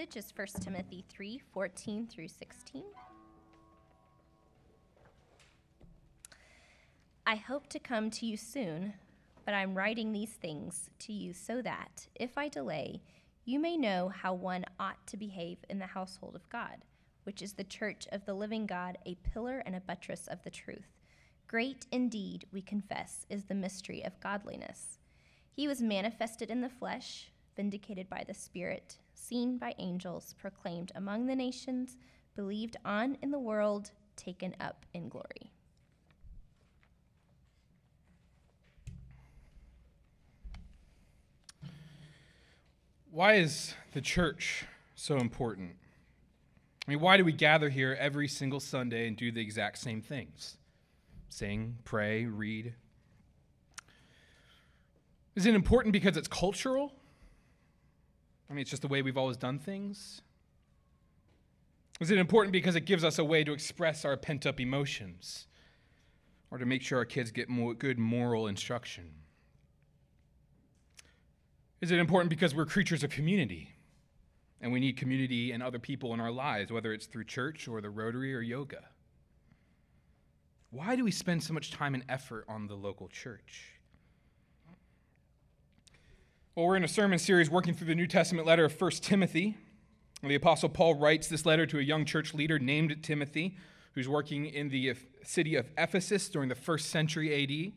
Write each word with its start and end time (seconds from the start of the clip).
is 0.00 0.32
1 0.34 0.46
Timothy 0.62 1.04
3 1.10 1.42
14 1.52 2.06
through 2.06 2.28
16. 2.28 2.82
I 7.26 7.36
hope 7.36 7.66
to 7.68 7.78
come 7.78 8.10
to 8.12 8.24
you 8.24 8.38
soon, 8.38 8.94
but 9.44 9.52
I'm 9.52 9.74
writing 9.74 10.12
these 10.12 10.32
things 10.32 10.88
to 11.00 11.12
you 11.12 11.34
so 11.34 11.60
that, 11.60 12.06
if 12.14 12.38
I 12.38 12.48
delay, 12.48 13.02
you 13.44 13.58
may 13.58 13.76
know 13.76 14.08
how 14.08 14.32
one 14.32 14.64
ought 14.80 15.06
to 15.08 15.18
behave 15.18 15.58
in 15.68 15.78
the 15.78 15.86
household 15.86 16.34
of 16.34 16.48
God, 16.48 16.78
which 17.24 17.42
is 17.42 17.52
the 17.52 17.62
church 17.62 18.08
of 18.10 18.24
the 18.24 18.34
living 18.34 18.66
God, 18.66 18.96
a 19.04 19.16
pillar 19.16 19.62
and 19.66 19.76
a 19.76 19.80
buttress 19.80 20.26
of 20.28 20.42
the 20.44 20.50
truth. 20.50 20.96
Great 21.46 21.84
indeed, 21.92 22.46
we 22.50 22.62
confess, 22.62 23.26
is 23.28 23.44
the 23.44 23.54
mystery 23.54 24.02
of 24.02 24.18
godliness. 24.20 24.98
He 25.52 25.68
was 25.68 25.82
manifested 25.82 26.50
in 26.50 26.62
the 26.62 26.70
flesh, 26.70 27.30
vindicated 27.60 28.08
by 28.08 28.24
the 28.26 28.32
Spirit 28.32 28.96
seen 29.12 29.58
by 29.58 29.74
angels, 29.76 30.34
proclaimed 30.38 30.92
among 30.94 31.26
the 31.26 31.34
nations, 31.34 31.98
believed 32.34 32.74
on 32.86 33.18
in 33.20 33.30
the 33.30 33.38
world, 33.38 33.90
taken 34.16 34.56
up 34.58 34.86
in 34.94 35.10
glory. 35.10 35.52
Why 43.10 43.34
is 43.34 43.74
the 43.92 44.00
church 44.00 44.64
so 44.94 45.18
important? 45.18 45.72
I 46.88 46.92
mean, 46.92 47.00
why 47.00 47.18
do 47.18 47.26
we 47.26 47.32
gather 47.32 47.68
here 47.68 47.94
every 48.00 48.26
single 48.26 48.60
Sunday 48.60 49.06
and 49.06 49.18
do 49.18 49.30
the 49.30 49.42
exact 49.42 49.76
same 49.76 50.00
things? 50.00 50.56
Sing, 51.28 51.76
pray, 51.84 52.24
read. 52.24 52.72
Is 55.34 55.44
it 55.44 55.54
important 55.54 55.92
because 55.92 56.16
it's 56.16 56.26
cultural? 56.26 56.94
I 58.50 58.52
mean, 58.52 58.62
it's 58.62 58.70
just 58.70 58.82
the 58.82 58.88
way 58.88 59.00
we've 59.00 59.16
always 59.16 59.36
done 59.36 59.60
things. 59.60 60.22
Is 62.00 62.10
it 62.10 62.18
important 62.18 62.52
because 62.52 62.74
it 62.74 62.84
gives 62.84 63.04
us 63.04 63.18
a 63.18 63.24
way 63.24 63.44
to 63.44 63.52
express 63.52 64.04
our 64.04 64.16
pent 64.16 64.44
up 64.44 64.58
emotions 64.58 65.46
or 66.50 66.58
to 66.58 66.66
make 66.66 66.82
sure 66.82 66.98
our 66.98 67.04
kids 67.04 67.30
get 67.30 67.48
more 67.48 67.74
good 67.74 67.98
moral 67.98 68.48
instruction? 68.48 69.12
Is 71.80 71.92
it 71.92 71.98
important 71.98 72.30
because 72.30 72.54
we're 72.54 72.66
creatures 72.66 73.04
of 73.04 73.10
community 73.10 73.74
and 74.60 74.72
we 74.72 74.80
need 74.80 74.96
community 74.96 75.52
and 75.52 75.62
other 75.62 75.78
people 75.78 76.12
in 76.12 76.20
our 76.20 76.32
lives, 76.32 76.72
whether 76.72 76.92
it's 76.92 77.06
through 77.06 77.24
church 77.24 77.68
or 77.68 77.80
the 77.80 77.88
Rotary 77.88 78.34
or 78.34 78.40
yoga? 78.40 78.88
Why 80.70 80.96
do 80.96 81.04
we 81.04 81.10
spend 81.10 81.42
so 81.42 81.52
much 81.52 81.70
time 81.70 81.94
and 81.94 82.04
effort 82.08 82.44
on 82.48 82.66
the 82.66 82.74
local 82.74 83.08
church? 83.08 83.79
Well, 86.60 86.68
we're 86.68 86.76
in 86.76 86.84
a 86.84 86.88
sermon 86.88 87.18
series 87.18 87.48
working 87.48 87.72
through 87.72 87.86
the 87.86 87.94
New 87.94 88.06
Testament 88.06 88.46
letter 88.46 88.66
of 88.66 88.78
1 88.78 88.90
Timothy. 89.00 89.56
The 90.22 90.34
Apostle 90.34 90.68
Paul 90.68 90.92
writes 90.92 91.26
this 91.26 91.46
letter 91.46 91.64
to 91.64 91.78
a 91.78 91.82
young 91.82 92.04
church 92.04 92.34
leader 92.34 92.58
named 92.58 93.02
Timothy, 93.02 93.56
who's 93.94 94.06
working 94.06 94.44
in 94.44 94.68
the 94.68 94.92
city 95.24 95.54
of 95.54 95.70
Ephesus 95.78 96.28
during 96.28 96.50
the 96.50 96.54
first 96.54 96.90
century 96.90 97.32
AD. 97.32 97.72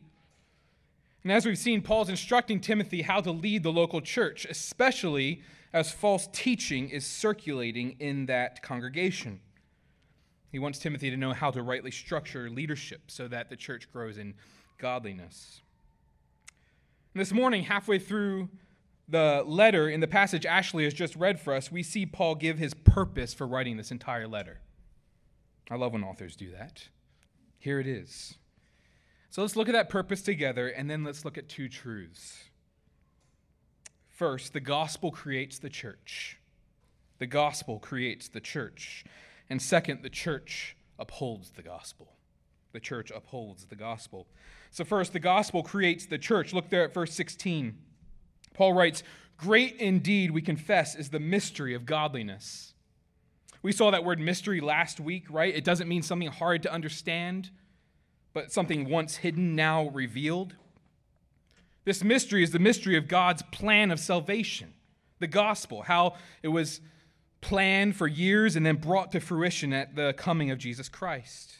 And 1.22 1.32
as 1.32 1.46
we've 1.46 1.56
seen, 1.56 1.80
Paul's 1.80 2.10
instructing 2.10 2.60
Timothy 2.60 3.00
how 3.00 3.22
to 3.22 3.30
lead 3.30 3.62
the 3.62 3.72
local 3.72 4.02
church, 4.02 4.44
especially 4.44 5.40
as 5.72 5.90
false 5.90 6.28
teaching 6.30 6.90
is 6.90 7.06
circulating 7.06 7.96
in 8.00 8.26
that 8.26 8.62
congregation. 8.62 9.40
He 10.52 10.58
wants 10.58 10.78
Timothy 10.78 11.08
to 11.08 11.16
know 11.16 11.32
how 11.32 11.50
to 11.52 11.62
rightly 11.62 11.90
structure 11.90 12.50
leadership 12.50 13.04
so 13.06 13.28
that 13.28 13.48
the 13.48 13.56
church 13.56 13.90
grows 13.90 14.18
in 14.18 14.34
godliness. 14.76 15.62
And 17.14 17.20
this 17.22 17.32
morning, 17.32 17.62
halfway 17.62 17.98
through 17.98 18.50
the 19.08 19.42
letter 19.46 19.88
in 19.88 20.00
the 20.00 20.06
passage 20.06 20.46
Ashley 20.46 20.84
has 20.84 20.94
just 20.94 21.14
read 21.16 21.38
for 21.38 21.54
us, 21.54 21.70
we 21.70 21.82
see 21.82 22.06
Paul 22.06 22.34
give 22.34 22.58
his 22.58 22.74
purpose 22.74 23.34
for 23.34 23.46
writing 23.46 23.76
this 23.76 23.90
entire 23.90 24.26
letter. 24.26 24.60
I 25.70 25.76
love 25.76 25.92
when 25.92 26.04
authors 26.04 26.36
do 26.36 26.50
that. 26.52 26.88
Here 27.58 27.80
it 27.80 27.86
is. 27.86 28.34
So 29.30 29.42
let's 29.42 29.56
look 29.56 29.68
at 29.68 29.72
that 29.72 29.88
purpose 29.88 30.22
together, 30.22 30.68
and 30.68 30.88
then 30.88 31.02
let's 31.02 31.24
look 31.24 31.36
at 31.36 31.48
two 31.48 31.68
truths. 31.68 32.44
First, 34.08 34.52
the 34.52 34.60
gospel 34.60 35.10
creates 35.10 35.58
the 35.58 35.70
church. 35.70 36.38
The 37.18 37.26
gospel 37.26 37.78
creates 37.78 38.28
the 38.28 38.40
church. 38.40 39.04
And 39.50 39.60
second, 39.60 40.02
the 40.02 40.10
church 40.10 40.76
upholds 40.98 41.50
the 41.50 41.62
gospel. 41.62 42.12
The 42.72 42.80
church 42.80 43.10
upholds 43.10 43.66
the 43.66 43.76
gospel. 43.76 44.28
So, 44.70 44.84
first, 44.84 45.12
the 45.12 45.20
gospel 45.20 45.62
creates 45.62 46.06
the 46.06 46.18
church. 46.18 46.52
Look 46.52 46.70
there 46.70 46.84
at 46.84 46.94
verse 46.94 47.12
16. 47.12 47.76
Paul 48.54 48.72
writes, 48.72 49.02
Great 49.36 49.76
indeed, 49.76 50.30
we 50.30 50.40
confess, 50.40 50.94
is 50.94 51.10
the 51.10 51.20
mystery 51.20 51.74
of 51.74 51.84
godliness. 51.84 52.72
We 53.62 53.72
saw 53.72 53.90
that 53.90 54.04
word 54.04 54.20
mystery 54.20 54.60
last 54.60 55.00
week, 55.00 55.26
right? 55.28 55.54
It 55.54 55.64
doesn't 55.64 55.88
mean 55.88 56.02
something 56.02 56.28
hard 56.28 56.62
to 56.62 56.72
understand, 56.72 57.50
but 58.32 58.52
something 58.52 58.88
once 58.88 59.16
hidden, 59.16 59.54
now 59.54 59.88
revealed. 59.88 60.54
This 61.84 62.02
mystery 62.02 62.42
is 62.42 62.52
the 62.52 62.58
mystery 62.58 62.96
of 62.96 63.08
God's 63.08 63.42
plan 63.52 63.90
of 63.90 64.00
salvation, 64.00 64.72
the 65.18 65.26
gospel, 65.26 65.82
how 65.82 66.14
it 66.42 66.48
was 66.48 66.80
planned 67.40 67.96
for 67.96 68.06
years 68.06 68.56
and 68.56 68.64
then 68.64 68.76
brought 68.76 69.12
to 69.12 69.20
fruition 69.20 69.72
at 69.72 69.96
the 69.96 70.14
coming 70.16 70.50
of 70.50 70.58
Jesus 70.58 70.88
Christ. 70.88 71.58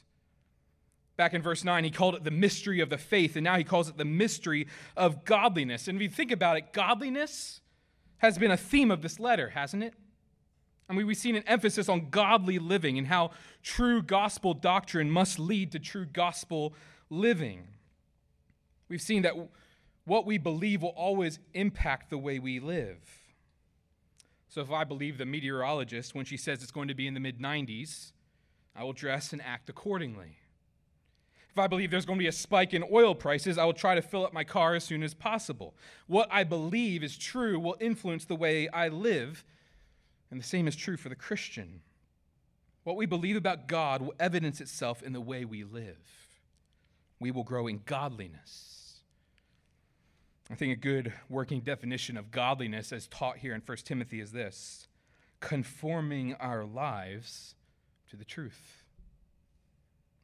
Back 1.16 1.32
in 1.32 1.42
verse 1.42 1.62
9, 1.62 1.84
he 1.84 1.90
called 1.90 2.16
it 2.16 2.24
the 2.24 2.30
mystery 2.30 2.80
of 2.80 2.90
the 2.90 2.98
faith, 2.98 3.36
and 3.36 3.44
now 3.44 3.56
he 3.56 3.64
calls 3.64 3.88
it 3.88 3.96
the 3.96 4.04
mystery 4.04 4.66
of 4.96 5.24
godliness. 5.24 5.86
And 5.86 5.96
if 5.96 6.02
you 6.02 6.08
think 6.08 6.32
about 6.32 6.56
it, 6.56 6.72
godliness 6.72 7.60
has 8.18 8.36
been 8.36 8.50
a 8.50 8.56
theme 8.56 8.90
of 8.90 9.02
this 9.02 9.20
letter, 9.20 9.50
hasn't 9.50 9.84
it? 9.84 9.94
I 10.88 10.92
mean, 10.92 11.06
we've 11.06 11.16
seen 11.16 11.36
an 11.36 11.44
emphasis 11.46 11.88
on 11.88 12.10
godly 12.10 12.58
living 12.58 12.98
and 12.98 13.06
how 13.06 13.30
true 13.62 14.02
gospel 14.02 14.54
doctrine 14.54 15.10
must 15.10 15.38
lead 15.38 15.72
to 15.72 15.78
true 15.78 16.04
gospel 16.04 16.74
living. 17.08 17.68
We've 18.88 19.00
seen 19.00 19.22
that 19.22 19.34
what 20.04 20.26
we 20.26 20.36
believe 20.36 20.82
will 20.82 20.90
always 20.90 21.38
impact 21.54 22.10
the 22.10 22.18
way 22.18 22.38
we 22.38 22.60
live. 22.60 22.98
So 24.48 24.60
if 24.60 24.70
I 24.70 24.84
believe 24.84 25.16
the 25.16 25.26
meteorologist 25.26 26.14
when 26.14 26.24
she 26.24 26.36
says 26.36 26.62
it's 26.62 26.70
going 26.70 26.88
to 26.88 26.94
be 26.94 27.06
in 27.06 27.14
the 27.14 27.20
mid 27.20 27.40
90s, 27.40 28.12
I 28.76 28.84
will 28.84 28.92
dress 28.92 29.32
and 29.32 29.40
act 29.42 29.70
accordingly. 29.70 30.38
If 31.54 31.58
I 31.60 31.68
believe 31.68 31.92
there's 31.92 32.04
going 32.04 32.18
to 32.18 32.22
be 32.22 32.26
a 32.26 32.32
spike 32.32 32.74
in 32.74 32.82
oil 32.92 33.14
prices, 33.14 33.58
I 33.58 33.64
will 33.64 33.74
try 33.74 33.94
to 33.94 34.02
fill 34.02 34.26
up 34.26 34.32
my 34.32 34.42
car 34.42 34.74
as 34.74 34.82
soon 34.82 35.04
as 35.04 35.14
possible. 35.14 35.72
What 36.08 36.26
I 36.32 36.42
believe 36.42 37.04
is 37.04 37.16
true 37.16 37.60
will 37.60 37.76
influence 37.78 38.24
the 38.24 38.34
way 38.34 38.68
I 38.70 38.88
live, 38.88 39.44
and 40.32 40.40
the 40.40 40.44
same 40.44 40.66
is 40.66 40.74
true 40.74 40.96
for 40.96 41.10
the 41.10 41.14
Christian. 41.14 41.82
What 42.82 42.96
we 42.96 43.06
believe 43.06 43.36
about 43.36 43.68
God 43.68 44.02
will 44.02 44.14
evidence 44.18 44.60
itself 44.60 45.00
in 45.00 45.12
the 45.12 45.20
way 45.20 45.44
we 45.44 45.62
live. 45.62 45.96
We 47.20 47.30
will 47.30 47.44
grow 47.44 47.68
in 47.68 47.82
godliness. 47.86 48.98
I 50.50 50.56
think 50.56 50.72
a 50.72 50.80
good 50.80 51.12
working 51.28 51.60
definition 51.60 52.16
of 52.16 52.32
godliness, 52.32 52.92
as 52.92 53.06
taught 53.06 53.38
here 53.38 53.54
in 53.54 53.62
1 53.64 53.78
Timothy, 53.84 54.18
is 54.20 54.32
this 54.32 54.88
conforming 55.38 56.34
our 56.34 56.64
lives 56.64 57.54
to 58.10 58.16
the 58.16 58.24
truth 58.24 58.83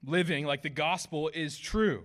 living 0.05 0.47
like 0.47 0.63
the 0.63 0.71
gospel 0.71 1.31
is 1.35 1.59
true. 1.59 2.05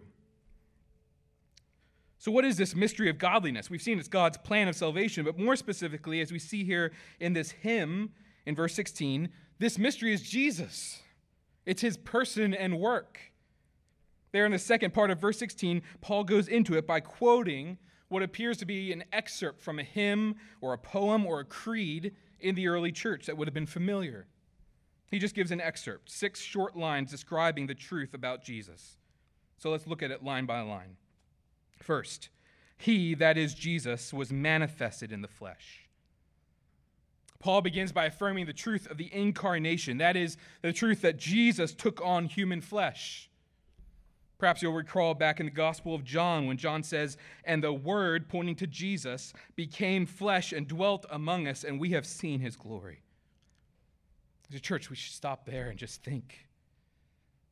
So, 2.17 2.31
what 2.31 2.45
is 2.45 2.57
this 2.57 2.75
mystery 2.75 3.09
of 3.09 3.17
godliness? 3.17 3.69
We've 3.69 3.81
seen 3.81 3.99
it's 3.99 4.07
God's 4.07 4.37
plan 4.37 4.67
of 4.67 4.75
salvation, 4.75 5.25
but 5.25 5.37
more 5.37 5.55
specifically, 5.55 6.21
as 6.21 6.31
we 6.31 6.39
see 6.39 6.63
here 6.63 6.91
in 7.19 7.33
this 7.33 7.51
hymn 7.51 8.11
in 8.45 8.55
verse 8.55 8.73
16, 8.73 9.29
this 9.59 9.77
mystery 9.77 10.13
is 10.13 10.21
Jesus. 10.21 11.01
It's 11.65 11.81
his 11.81 11.97
person 11.97 12.53
and 12.53 12.79
work. 12.79 13.19
There 14.31 14.45
in 14.45 14.51
the 14.51 14.59
second 14.59 14.93
part 14.93 15.11
of 15.11 15.21
verse 15.21 15.37
16, 15.39 15.81
Paul 16.01 16.23
goes 16.23 16.47
into 16.47 16.75
it 16.75 16.85
by 16.85 16.99
quoting 16.99 17.77
what 18.07 18.23
appears 18.23 18.57
to 18.57 18.65
be 18.65 18.91
an 18.91 19.03
excerpt 19.13 19.61
from 19.61 19.79
a 19.79 19.83
hymn 19.83 20.35
or 20.61 20.73
a 20.73 20.77
poem 20.77 21.25
or 21.25 21.39
a 21.39 21.45
creed 21.45 22.13
in 22.39 22.55
the 22.55 22.67
early 22.67 22.91
church 22.91 23.25
that 23.25 23.37
would 23.37 23.47
have 23.47 23.53
been 23.53 23.65
familiar. 23.65 24.27
He 25.09 25.19
just 25.19 25.35
gives 25.35 25.51
an 25.51 25.61
excerpt, 25.61 26.09
six 26.09 26.41
short 26.41 26.75
lines 26.75 27.11
describing 27.11 27.67
the 27.67 27.75
truth 27.75 28.13
about 28.13 28.43
Jesus. 28.43 28.97
So 29.57 29.69
let's 29.69 29.87
look 29.87 30.03
at 30.03 30.11
it 30.11 30.23
line 30.23 30.45
by 30.45 30.61
line. 30.61 30.97
First, 31.77 32.29
he, 32.77 33.13
that 33.15 33.37
is 33.37 33.53
Jesus, 33.53 34.13
was 34.13 34.31
manifested 34.31 35.11
in 35.11 35.21
the 35.21 35.27
flesh. 35.27 35.87
Paul 37.39 37.61
begins 37.61 37.91
by 37.91 38.05
affirming 38.05 38.47
the 38.47 38.53
truth 38.53 38.89
of 38.89 38.97
the 38.97 39.13
incarnation, 39.13 39.99
that 39.99 40.15
is, 40.15 40.37
the 40.61 40.73
truth 40.73 41.01
that 41.01 41.17
Jesus 41.17 41.73
took 41.73 42.01
on 42.03 42.25
human 42.25 42.59
flesh. 42.59 43.29
Perhaps 44.37 44.61
you'll 44.61 44.73
recall 44.73 45.13
back 45.13 45.39
in 45.39 45.45
the 45.45 45.51
Gospel 45.51 45.95
of 45.95 46.03
John 46.03 46.47
when 46.47 46.57
John 46.57 46.83
says, 46.83 47.17
And 47.45 47.63
the 47.63 47.71
Word, 47.71 48.27
pointing 48.27 48.55
to 48.55 48.67
Jesus, 48.67 49.31
became 49.55 50.05
flesh 50.05 50.51
and 50.51 50.67
dwelt 50.67 51.05
among 51.09 51.47
us, 51.47 51.63
and 51.63 51.79
we 51.79 51.91
have 51.91 52.05
seen 52.05 52.41
his 52.41 52.55
glory. 52.55 53.04
As 54.49 54.55
a 54.55 54.59
church, 54.59 54.89
we 54.89 54.95
should 54.95 55.13
stop 55.13 55.45
there 55.45 55.69
and 55.69 55.79
just 55.79 56.03
think. 56.03 56.47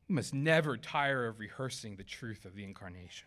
We 0.08 0.14
must 0.14 0.34
never 0.34 0.76
tire 0.76 1.26
of 1.26 1.40
rehearsing 1.40 1.96
the 1.96 2.04
truth 2.04 2.44
of 2.44 2.54
the 2.54 2.64
incarnation. 2.64 3.26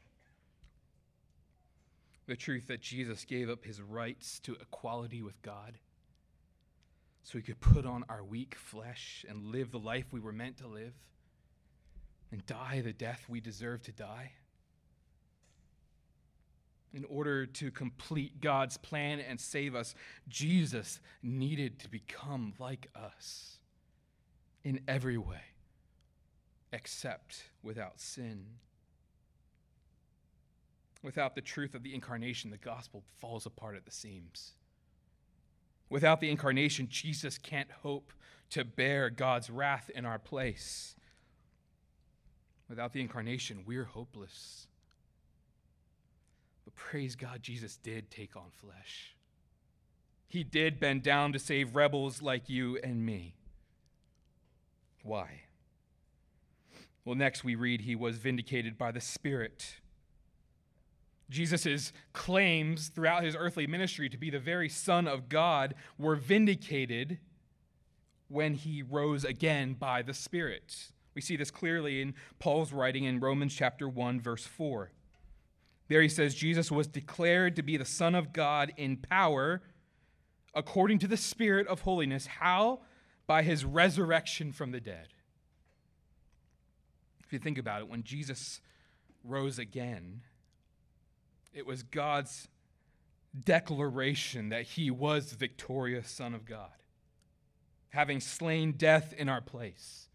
The 2.27 2.35
truth 2.35 2.67
that 2.67 2.81
Jesus 2.81 3.25
gave 3.25 3.49
up 3.49 3.65
his 3.65 3.81
rights 3.81 4.39
to 4.41 4.53
equality 4.53 5.21
with 5.21 5.41
God, 5.41 5.77
so 7.23 7.37
he 7.37 7.41
could 7.41 7.59
put 7.59 7.85
on 7.85 8.05
our 8.09 8.23
weak 8.23 8.55
flesh 8.55 9.25
and 9.27 9.51
live 9.51 9.71
the 9.71 9.79
life 9.79 10.05
we 10.11 10.19
were 10.19 10.31
meant 10.31 10.57
to 10.57 10.67
live 10.67 10.93
and 12.31 12.45
die 12.45 12.81
the 12.81 12.93
death 12.93 13.25
we 13.27 13.39
deserve 13.39 13.81
to 13.83 13.91
die? 13.91 14.31
In 16.93 17.05
order 17.05 17.45
to 17.45 17.71
complete 17.71 18.39
God's 18.39 18.77
plan 18.77 19.19
and 19.19 19.39
save 19.39 19.75
us, 19.75 19.93
Jesus 20.27 20.99
needed 21.21 21.79
to 21.79 21.89
become 21.89 22.53
like 22.59 22.89
us 22.95 23.56
in 24.67 24.81
every 24.85 25.17
way, 25.17 25.39
except 26.73 27.43
without 27.63 28.01
sin. 28.01 28.43
Without 31.01 31.35
the 31.35 31.41
truth 31.41 31.73
of 31.73 31.83
the 31.83 31.95
incarnation, 31.95 32.51
the 32.51 32.57
gospel 32.57 33.01
falls 33.15 33.45
apart 33.45 33.77
at 33.77 33.85
the 33.85 33.93
seams. 33.93 34.55
Without 35.89 36.19
the 36.19 36.29
incarnation, 36.29 36.89
Jesus 36.89 37.37
can't 37.37 37.71
hope 37.81 38.11
to 38.49 38.65
bear 38.65 39.09
God's 39.09 39.49
wrath 39.49 39.89
in 39.95 40.05
our 40.05 40.19
place. 40.19 40.97
Without 42.67 42.91
the 42.91 42.99
incarnation, 42.99 43.63
we're 43.65 43.85
hopeless. 43.85 44.67
But 46.65 46.75
praise 46.75 47.15
God, 47.15 47.41
Jesus 47.41 47.77
did 47.77 48.11
take 48.11 48.35
on 48.35 48.51
flesh. 48.51 49.15
He 50.27 50.43
did 50.43 50.77
bend 50.77 51.03
down 51.03 51.31
to 51.31 51.39
save 51.39 51.73
rebels 51.73 52.21
like 52.21 52.49
you 52.49 52.77
and 52.83 53.05
me. 53.05 53.35
Why? 55.07 55.43
Well, 57.05 57.15
next 57.15 57.45
we 57.45 57.55
read 57.55 57.81
he 57.81 57.95
was 57.95 58.17
vindicated 58.17 58.77
by 58.77 58.91
the 58.91 58.99
Spirit. 58.99 59.77
Jesus' 61.29 61.93
claims 62.11 62.89
throughout 62.89 63.23
his 63.23 63.35
earthly 63.35 63.67
ministry 63.67 64.09
to 64.09 64.17
be 64.17 64.29
the 64.29 64.39
very 64.39 64.67
Son 64.67 65.07
of 65.07 65.29
God 65.29 65.75
were 65.97 66.17
vindicated 66.17 67.19
when 68.27 68.53
he 68.53 68.83
rose 68.83 69.23
again 69.23 69.73
by 69.73 70.01
the 70.01 70.13
Spirit. 70.13 70.91
We 71.15 71.21
see 71.21 71.37
this 71.37 71.51
clearly 71.51 72.01
in 72.01 72.13
Paul's 72.39 72.73
writing 72.73 73.05
in 73.05 73.21
Romans 73.21 73.55
chapter 73.55 73.87
1 73.87 74.19
verse 74.19 74.45
4. 74.45 74.91
There 75.87 76.01
he 76.01 76.09
says 76.09 76.35
Jesus 76.35 76.69
was 76.69 76.87
declared 76.87 77.55
to 77.55 77.63
be 77.63 77.77
the 77.77 77.85
son 77.85 78.13
of 78.13 78.33
God 78.33 78.73
in 78.75 78.97
power 78.97 79.61
according 80.53 80.99
to 80.99 81.07
the 81.07 81.15
spirit 81.15 81.67
of 81.67 81.81
holiness 81.81 82.27
how 82.27 82.81
by 83.27 83.43
his 83.43 83.63
resurrection 83.65 84.51
from 84.51 84.71
the 84.71 84.79
dead. 84.79 85.07
If 87.23 87.33
you 87.33 87.39
think 87.39 87.57
about 87.57 87.81
it 87.81 87.89
when 87.89 88.03
Jesus 88.03 88.61
rose 89.23 89.59
again 89.59 90.21
it 91.53 91.65
was 91.65 91.83
God's 91.83 92.47
declaration 93.43 94.49
that 94.49 94.63
he 94.63 94.89
was 94.89 95.31
the 95.31 95.35
victorious 95.35 96.09
son 96.09 96.33
of 96.33 96.45
God 96.45 96.69
having 97.89 98.19
slain 98.19 98.73
death 98.73 99.13
in 99.17 99.27
our 99.27 99.41
place 99.41 100.07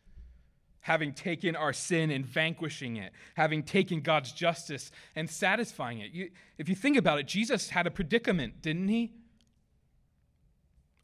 having 0.82 1.12
taken 1.12 1.55
our 1.55 1.73
sin 1.73 2.11
and 2.11 2.26
vanquishing 2.26 2.97
it, 2.97 3.12
having 3.37 3.62
taken 3.62 4.00
God's 4.00 4.32
justice 4.32 4.91
and 5.15 5.31
satisfying 5.31 6.00
it. 6.00 6.11
You, 6.11 6.31
if 6.58 6.69
you 6.69 6.75
think 6.75 6.97
about 6.97 7.20
it, 7.20 7.26
Jesus 7.26 7.70
had 7.70 7.87
a 7.87 7.91
predicament, 7.91 8.61
didn't 8.62 8.88
he? 8.88 9.12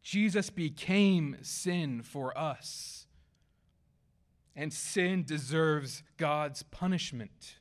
Jesus 0.03 0.51
became 0.51 1.37
sin 1.43 2.03
for 2.03 2.37
us. 2.37 3.07
And 4.57 4.73
sin 4.73 5.25
deserves 5.25 6.03
God's 6.17 6.63
punishment. 6.65 7.59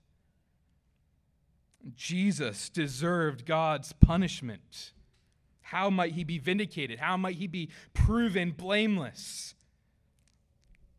Jesus 1.96 2.70
deserved 2.70 3.46
God's 3.46 3.94
punishment. 3.94 4.94
How 5.62 5.90
might 5.90 6.14
he 6.14 6.24
be 6.24 6.40
vindicated? 6.40 7.00
How 7.00 7.18
might 7.18 7.36
he 7.36 7.48
be 7.48 7.70
proven 7.94 8.52
blameless? 8.52 9.54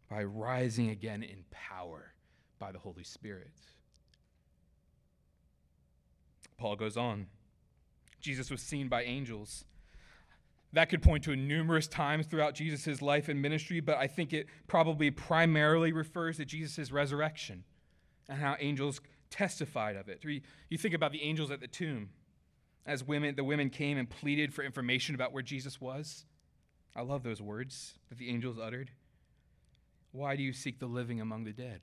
by 0.09 0.25
rising 0.25 0.89
again 0.89 1.23
in 1.23 1.45
power 1.51 2.13
by 2.59 2.73
the 2.73 2.79
Holy 2.79 3.05
Spirit. 3.05 3.53
Paul 6.57 6.77
goes 6.77 6.97
on 6.97 7.27
Jesus 8.21 8.51
was 8.51 8.61
seen 8.61 8.89
by 8.89 9.05
angels. 9.05 9.65
That 10.73 10.91
could 10.91 11.03
point 11.03 11.25
to 11.25 11.35
numerous 11.35 11.89
times 11.89 12.27
throughout 12.27 12.55
Jesus' 12.55 13.01
life 13.01 13.29
and 13.29 13.41
ministry, 13.41 13.81
but 13.81 13.97
I 13.97 14.07
think 14.07 14.33
it 14.33 14.47
probably 14.67 15.11
primarily 15.11 15.93
refers 15.93 16.37
to 16.37 16.45
Jesus' 16.45 16.93
resurrection 16.93 17.65
and 18.29 18.39
how 18.39 18.57
angels 18.61 19.01
testified 19.31 19.97
of 19.97 20.09
it. 20.09 20.23
You 20.69 20.79
think 20.79 20.95
about 20.95 21.13
the 21.13 21.23
angels 21.23 21.51
at 21.51 21.61
the 21.61 21.67
tomb 21.67 22.11
as 22.85 23.03
women, 23.05 23.35
the 23.35 23.45
women 23.45 23.71
came 23.71 23.99
and 23.99 24.09
pleaded 24.09 24.53
for 24.53 24.63
information 24.63 25.15
about 25.15 25.33
where 25.33 25.43
Jesus 25.43 25.81
was. 25.81 26.27
I 26.97 27.03
love 27.03 27.23
those 27.23 27.41
words 27.41 27.95
that 28.09 28.19
the 28.19 28.31
angels 28.31 28.59
uttered. 28.59 28.91
Why 30.13 30.37
do 30.37 30.43
you 30.43 30.53
seek 30.53 30.81
the 30.81 30.87
living 30.87 31.21
among 31.21 31.45
the 31.45 31.53
dead? 31.53 31.81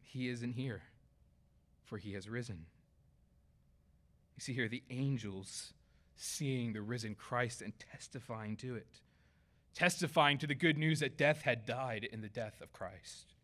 He 0.00 0.28
isn't 0.28 0.52
here, 0.52 0.82
for 1.84 1.98
he 1.98 2.12
has 2.12 2.28
risen. 2.28 2.66
You 4.36 4.40
see 4.40 4.52
here 4.52 4.68
the 4.68 4.82
angels 4.90 5.72
seeing 6.16 6.72
the 6.72 6.82
risen 6.82 7.14
Christ 7.14 7.62
and 7.62 7.72
testifying 7.92 8.56
to 8.58 8.76
it, 8.76 9.00
testifying 9.74 10.38
to 10.38 10.46
the 10.46 10.54
good 10.54 10.78
news 10.78 11.00
that 11.00 11.18
death 11.18 11.42
had 11.42 11.66
died 11.66 12.08
in 12.10 12.20
the 12.20 12.28
death 12.28 12.60
of 12.60 12.72
Christ. 12.72 13.34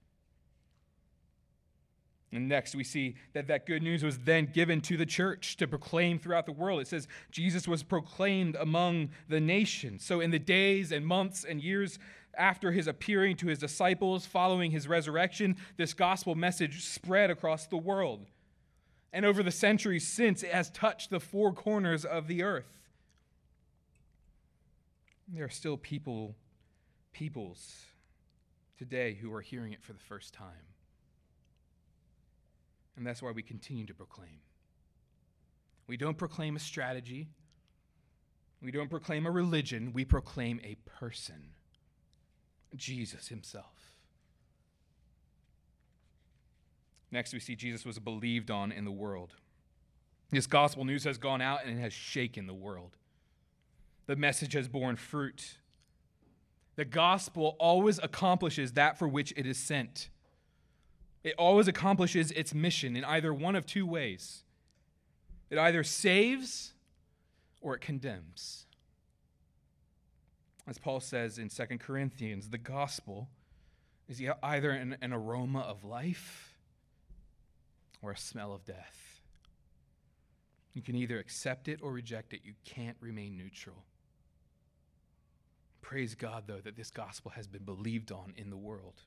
And 2.33 2.49
next, 2.49 2.77
we 2.77 2.85
see 2.85 3.17
that 3.33 3.49
that 3.49 3.67
good 3.67 3.83
news 3.83 4.05
was 4.05 4.19
then 4.19 4.47
given 4.47 4.81
to 4.83 4.97
the 4.97 5.07
church 5.07 5.57
to 5.57 5.67
proclaim 5.67 6.19
throughout 6.19 6.47
the 6.47 6.53
world. 6.53 6.81
It 6.81 6.87
says 6.87 7.09
Jesus 7.33 7.67
was 7.67 7.83
proclaimed 7.83 8.55
among 8.55 9.11
the 9.29 9.41
nations. 9.41 10.05
So, 10.05 10.21
in 10.21 10.31
the 10.31 10.39
days 10.39 10.93
and 10.93 11.05
months 11.05 11.43
and 11.43 11.61
years 11.61 11.99
after 12.39 12.71
his 12.71 12.87
appearing 12.87 13.37
to 13.39 13.49
his 13.49 13.59
disciples 13.59 14.27
following 14.27 14.71
his 14.71 14.87
resurrection, 14.87 15.57
this 15.77 15.93
gospel 15.93 16.37
message 16.37 16.85
spread 16.85 17.31
across 17.31 17.67
the 17.67 17.77
world. 17.77 18.27
And 19.13 19.25
over 19.25 19.43
the 19.43 19.51
centuries 19.51 20.07
since, 20.07 20.43
it 20.43 20.53
has 20.53 20.71
touched 20.71 21.11
the 21.11 21.21
four 21.21 21.53
corners 21.53 22.05
of 22.05 22.29
the 22.29 22.43
earth. 22.43 22.89
There 25.29 25.45
are 25.45 25.49
still 25.49 25.77
people, 25.77 26.37
peoples 27.13 27.87
today 28.79 29.15
who 29.15 29.33
are 29.33 29.41
hearing 29.41 29.73
it 29.73 29.83
for 29.83 29.93
the 29.93 30.01
first 30.01 30.33
time. 30.33 30.67
And 32.97 33.07
that's 33.07 33.23
why 33.23 33.31
we 33.31 33.43
continue 33.43 33.87
to 33.87 33.95
proclaim. 33.95 34.41
We 35.87 35.97
don't 35.97 36.19
proclaim 36.19 36.55
a 36.55 36.61
strategy, 36.61 37.29
we 38.63 38.71
don't 38.71 38.91
proclaim 38.91 39.27
a 39.27 39.31
religion, 39.31 39.93
we 39.93 40.05
proclaim 40.05 40.61
a 40.63 40.77
person 40.99 41.55
Jesus 42.77 43.29
himself. 43.29 43.90
Next, 47.13 47.33
we 47.33 47.41
see 47.41 47.57
Jesus 47.57 47.85
was 47.85 47.99
believed 47.99 48.51
on 48.51 48.71
in 48.71 48.85
the 48.85 48.91
world. 48.91 49.35
This 50.31 50.47
gospel 50.47 50.85
news 50.85 51.05
has 51.05 51.19
gone 51.19 51.41
out 51.41 51.65
and 51.65 51.77
it 51.77 51.81
has 51.81 51.93
shaken 51.93 52.47
the 52.47 52.55
world. 52.55 52.97
The 54.07 54.17
message 54.17 54.53
has 54.55 54.69
borne 54.69 54.97
fruit. 54.97 55.59
The 56.77 56.85
gospel 56.85 57.57
always 57.59 57.99
accomplishes 57.99 58.73
that 58.73 58.99
for 58.99 59.09
which 59.09 59.33
it 59.37 59.45
is 59.45 59.59
sent. 59.59 60.09
It 61.25 61.35
always 61.37 61.69
accomplishes 61.69 62.31
its 62.33 62.55
mission 62.55 62.97
in 62.97 63.05
either 63.05 63.35
one 63.35 63.57
of 63.57 63.67
two 63.67 63.87
ways 63.87 64.45
it 65.51 65.59
either 65.59 65.83
saves 65.83 66.75
or 67.61 67.75
it 67.75 67.81
condemns. 67.81 68.67
As 70.69 70.79
Paul 70.79 71.01
says 71.01 71.39
in 71.39 71.49
2 71.49 71.79
Corinthians, 71.79 72.51
the 72.51 72.59
gospel 72.59 73.29
is 74.09 74.23
either 74.43 74.71
an, 74.71 74.97
an 75.03 75.13
aroma 75.13 75.61
of 75.61 75.83
life 75.83 76.50
or 78.03 78.13
a 78.13 78.17
smell 78.17 78.53
of 78.53 78.65
death. 78.65 79.21
You 80.73 80.83
can 80.83 80.95
either 80.95 81.19
accept 81.19 81.69
it 81.69 81.81
or 81.83 81.93
reject 81.93 82.33
it. 82.33 82.41
You 82.45 82.55
can't 82.65 82.97
remain 83.01 83.37
neutral. 83.37 83.85
Praise 85.83 86.15
God, 86.15 86.45
though, 86.47 86.61
that 86.61 86.77
this 86.77 86.91
gospel 86.91 87.33
has 87.33 87.47
been 87.47 87.65
believed 87.65 88.13
on 88.13 88.35
in 88.37 88.51
the 88.51 88.57
world. 88.57 89.03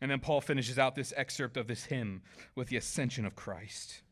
And 0.00 0.10
then 0.10 0.18
Paul 0.18 0.40
finishes 0.40 0.78
out 0.78 0.96
this 0.96 1.12
excerpt 1.16 1.56
of 1.56 1.68
this 1.68 1.84
hymn 1.84 2.22
with 2.56 2.68
the 2.68 2.76
ascension 2.76 3.24
of 3.24 3.36
Christ. 3.36 4.02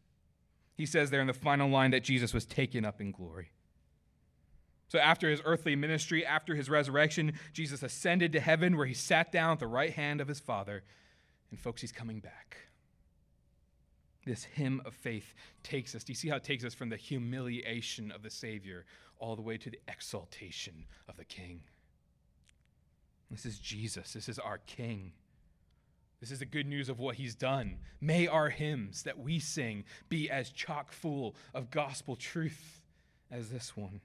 He 0.77 0.87
says 0.87 1.11
there 1.11 1.21
in 1.21 1.27
the 1.27 1.35
final 1.35 1.69
line 1.69 1.91
that 1.91 2.05
Jesus 2.05 2.33
was 2.33 2.47
taken 2.47 2.85
up 2.85 3.01
in 3.01 3.11
glory. 3.11 3.51
So, 4.87 4.99
after 4.99 5.29
his 5.29 5.43
earthly 5.45 5.77
ministry, 5.77 6.25
after 6.25 6.55
his 6.55 6.71
resurrection, 6.71 7.35
Jesus 7.53 7.83
ascended 7.83 8.33
to 8.33 8.41
heaven 8.41 8.77
where 8.77 8.87
he 8.87 8.95
sat 8.95 9.31
down 9.31 9.53
at 9.53 9.59
the 9.59 9.67
right 9.67 9.93
hand 9.93 10.21
of 10.21 10.29
his 10.29 10.41
Father. 10.41 10.83
And, 11.51 11.59
folks, 11.59 11.81
he's 11.81 11.93
coming 11.93 12.21
back. 12.21 12.57
This 14.31 14.45
hymn 14.45 14.81
of 14.85 14.95
faith 14.95 15.35
takes 15.65 15.93
us. 15.97 16.05
Do 16.05 16.13
you 16.13 16.15
see 16.15 16.29
how 16.29 16.37
it 16.37 16.45
takes 16.45 16.65
us 16.65 16.73
from 16.73 16.89
the 16.89 16.97
humiliation 16.97 18.13
of 18.13 18.23
the 18.23 18.31
Savior 18.31 18.85
all 19.19 19.35
the 19.35 19.43
way 19.43 19.59
to 19.59 19.69
the 19.69 19.81
exaltation 19.89 20.87
of 21.09 21.17
the 21.17 21.25
King? 21.25 21.63
This 23.29 23.45
is 23.45 23.59
Jesus. 23.59 24.13
This 24.13 24.29
is 24.29 24.39
our 24.39 24.59
King. 24.59 25.15
This 26.21 26.31
is 26.31 26.39
the 26.39 26.45
good 26.45 26.69
news 26.69 26.89
of 26.89 27.01
what 27.01 27.17
he's 27.17 27.35
done. 27.35 27.79
May 28.01 28.29
our 28.29 28.51
hymns 28.51 29.03
that 29.03 29.19
we 29.19 29.41
sing 29.41 29.83
be 30.09 30.31
as 30.31 30.51
chock 30.51 30.93
full 30.93 31.35
of 31.53 31.73
gospel 31.73 32.15
truth 32.15 32.83
as 33.33 33.51
this 33.51 33.77
one. 33.77 34.01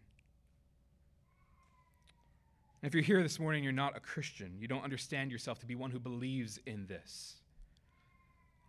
If 2.81 2.95
you're 2.95 3.03
here 3.03 3.21
this 3.21 3.39
morning, 3.39 3.63
you're 3.63 3.73
not 3.73 3.95
a 3.95 3.99
Christian, 3.99 4.57
you 4.59 4.67
don't 4.67 4.83
understand 4.83 5.31
yourself 5.31 5.59
to 5.59 5.67
be 5.67 5.75
one 5.75 5.91
who 5.91 5.99
believes 5.99 6.59
in 6.65 6.87
this. 6.87 7.35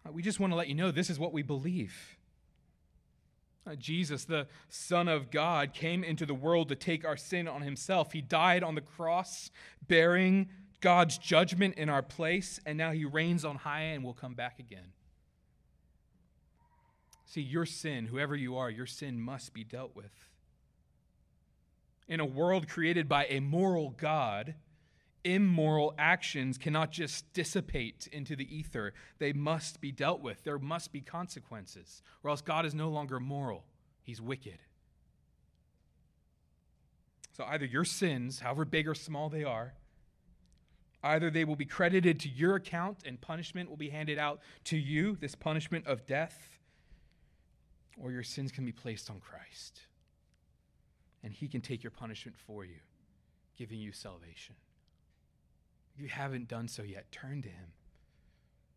Uh, 0.07 0.13
we 0.13 0.23
just 0.23 0.41
want 0.41 0.53
to 0.53 0.57
let 0.57 0.69
you 0.69 0.75
know 0.75 0.91
this 0.91 1.11
is 1.11 1.19
what 1.19 1.33
we 1.33 1.43
believe. 1.43 2.17
Uh, 3.67 3.75
Jesus, 3.75 4.25
the 4.25 4.47
Son 4.69 5.09
of 5.09 5.31
God, 5.31 5.73
came 5.73 6.05
into 6.05 6.25
the 6.25 6.35
world 6.35 6.69
to 6.69 6.77
take 6.77 7.05
our 7.05 7.17
sin 7.17 7.49
on 7.49 7.63
himself. 7.63 8.13
He 8.13 8.21
died 8.21 8.63
on 8.63 8.75
the 8.75 8.81
cross, 8.81 9.51
bearing 9.87 10.49
God's 10.81 11.19
judgment 11.19 11.75
in 11.77 11.89
our 11.89 12.03
place, 12.03 12.61
and 12.65 12.79
now 12.79 12.93
he 12.93 13.05
reigns 13.05 13.45
on 13.45 13.57
high 13.57 13.83
and 13.83 14.05
will 14.05 14.15
come 14.15 14.35
back 14.35 14.59
again. 14.61 14.93
See, 17.25 17.41
your 17.41 17.67
sin, 17.67 18.07
whoever 18.07 18.37
you 18.37 18.57
are, 18.57 18.71
your 18.71 18.87
sin 18.87 19.21
must 19.21 19.53
be 19.53 19.65
dealt 19.65 19.97
with. 19.97 20.13
In 22.07 22.21
a 22.21 22.25
world 22.25 22.69
created 22.69 23.09
by 23.09 23.27
a 23.27 23.41
moral 23.41 23.91
God, 23.91 24.55
immoral 25.27 25.93
actions 25.99 26.57
cannot 26.57 26.93
just 26.93 27.33
dissipate 27.33 28.09
into 28.13 28.37
the 28.37 28.57
ether. 28.57 28.95
They 29.19 29.33
must 29.33 29.81
be 29.81 29.91
dealt 29.91 30.21
with. 30.21 30.45
There 30.45 30.59
must 30.59 30.93
be 30.93 31.01
consequences, 31.01 32.01
or 32.23 32.31
else 32.31 32.41
God 32.41 32.65
is 32.65 32.75
no 32.75 32.89
longer 32.89 33.19
moral, 33.19 33.65
He's 34.03 34.21
wicked. 34.21 34.59
So 37.33 37.45
either 37.45 37.67
your 37.67 37.85
sins, 37.85 38.39
however 38.39 38.65
big 38.65 38.87
or 38.87 38.95
small 38.95 39.29
they 39.29 39.43
are, 39.43 39.75
either 41.03 41.29
they 41.29 41.45
will 41.45 41.57
be 41.57 41.67
credited 41.67 42.21
to 42.21 42.29
your 42.29 42.55
account 42.55 42.99
and 43.05 43.21
punishment 43.21 43.69
will 43.69 43.77
be 43.77 43.91
handed 43.91 44.19
out 44.19 44.41
to 44.65 44.79
you, 44.79 45.17
this 45.17 45.35
punishment 45.35 45.87
of 45.89 46.07
death, 46.07 46.61
or 48.01 48.13
your 48.13 48.23
sins 48.23 48.53
can 48.53 48.65
be 48.65 48.73
placed 48.73 49.11
on 49.11 49.19
Christ. 49.19 49.81
And 51.25 51.33
He 51.33 51.49
can 51.49 51.61
take 51.61 51.83
your 51.83 51.91
punishment 51.91 52.39
for 52.39 52.65
you, 52.65 52.79
giving 53.59 53.81
you 53.81 53.91
salvation. 53.91 54.55
If 55.97 56.03
you 56.03 56.09
haven't 56.09 56.49
done 56.49 56.69
so 56.69 56.83
yet, 56.83 57.11
turn 57.11 57.41
to 57.41 57.49
him. 57.49 57.73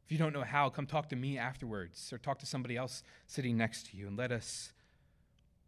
If 0.06 0.14
you 0.14 0.18
don't 0.18 0.32
know 0.32 0.44
how, 0.44 0.70
come 0.70 0.86
talk 0.86 1.10
to 1.10 1.18
me 1.18 1.38
afterwards 1.38 2.14
or 2.14 2.18
talk 2.18 2.40
to 2.40 2.46
somebody 2.46 2.78
else 2.78 3.04
sitting 3.28 3.58
next 3.58 3.88
to 3.88 3.98
you 3.98 4.08
and 4.08 4.18
let 4.18 4.32
us 4.32 4.72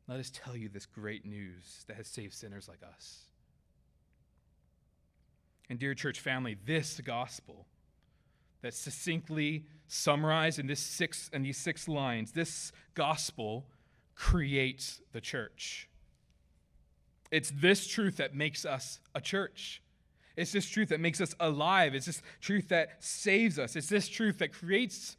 let 0.07 0.19
us 0.19 0.31
tell 0.33 0.55
you 0.55 0.67
this 0.67 0.85
great 0.85 1.25
news 1.25 1.83
that 1.87 1.95
has 1.95 2.07
saved 2.07 2.33
sinners 2.33 2.67
like 2.67 2.79
us. 2.83 3.25
And 5.69 5.77
dear 5.77 5.93
church 5.93 6.19
family, 6.19 6.57
this 6.65 6.99
gospel 7.01 7.67
that's 8.61 8.77
succinctly 8.77 9.65
summarized 9.87 10.57
in 10.57 10.67
this 10.67 10.79
six 10.79 11.29
in 11.33 11.43
these 11.43 11.57
six 11.57 11.87
lines, 11.87 12.31
this 12.31 12.71
gospel 12.93 13.65
creates 14.15 15.01
the 15.11 15.21
church. 15.21 15.89
It's 17.29 17.51
this 17.51 17.87
truth 17.87 18.17
that 18.17 18.35
makes 18.35 18.65
us 18.65 18.99
a 19.13 19.21
church. 19.21 19.81
It's 20.35 20.51
this 20.51 20.67
truth 20.67 20.89
that 20.89 20.99
makes 20.99 21.19
us 21.19 21.35
alive. 21.39 21.93
It's 21.93 22.05
this 22.05 22.21
truth 22.39 22.69
that 22.69 23.03
saves 23.03 23.59
us. 23.59 23.75
It's 23.75 23.89
this 23.89 24.07
truth 24.07 24.37
that 24.39 24.53
creates 24.53 25.17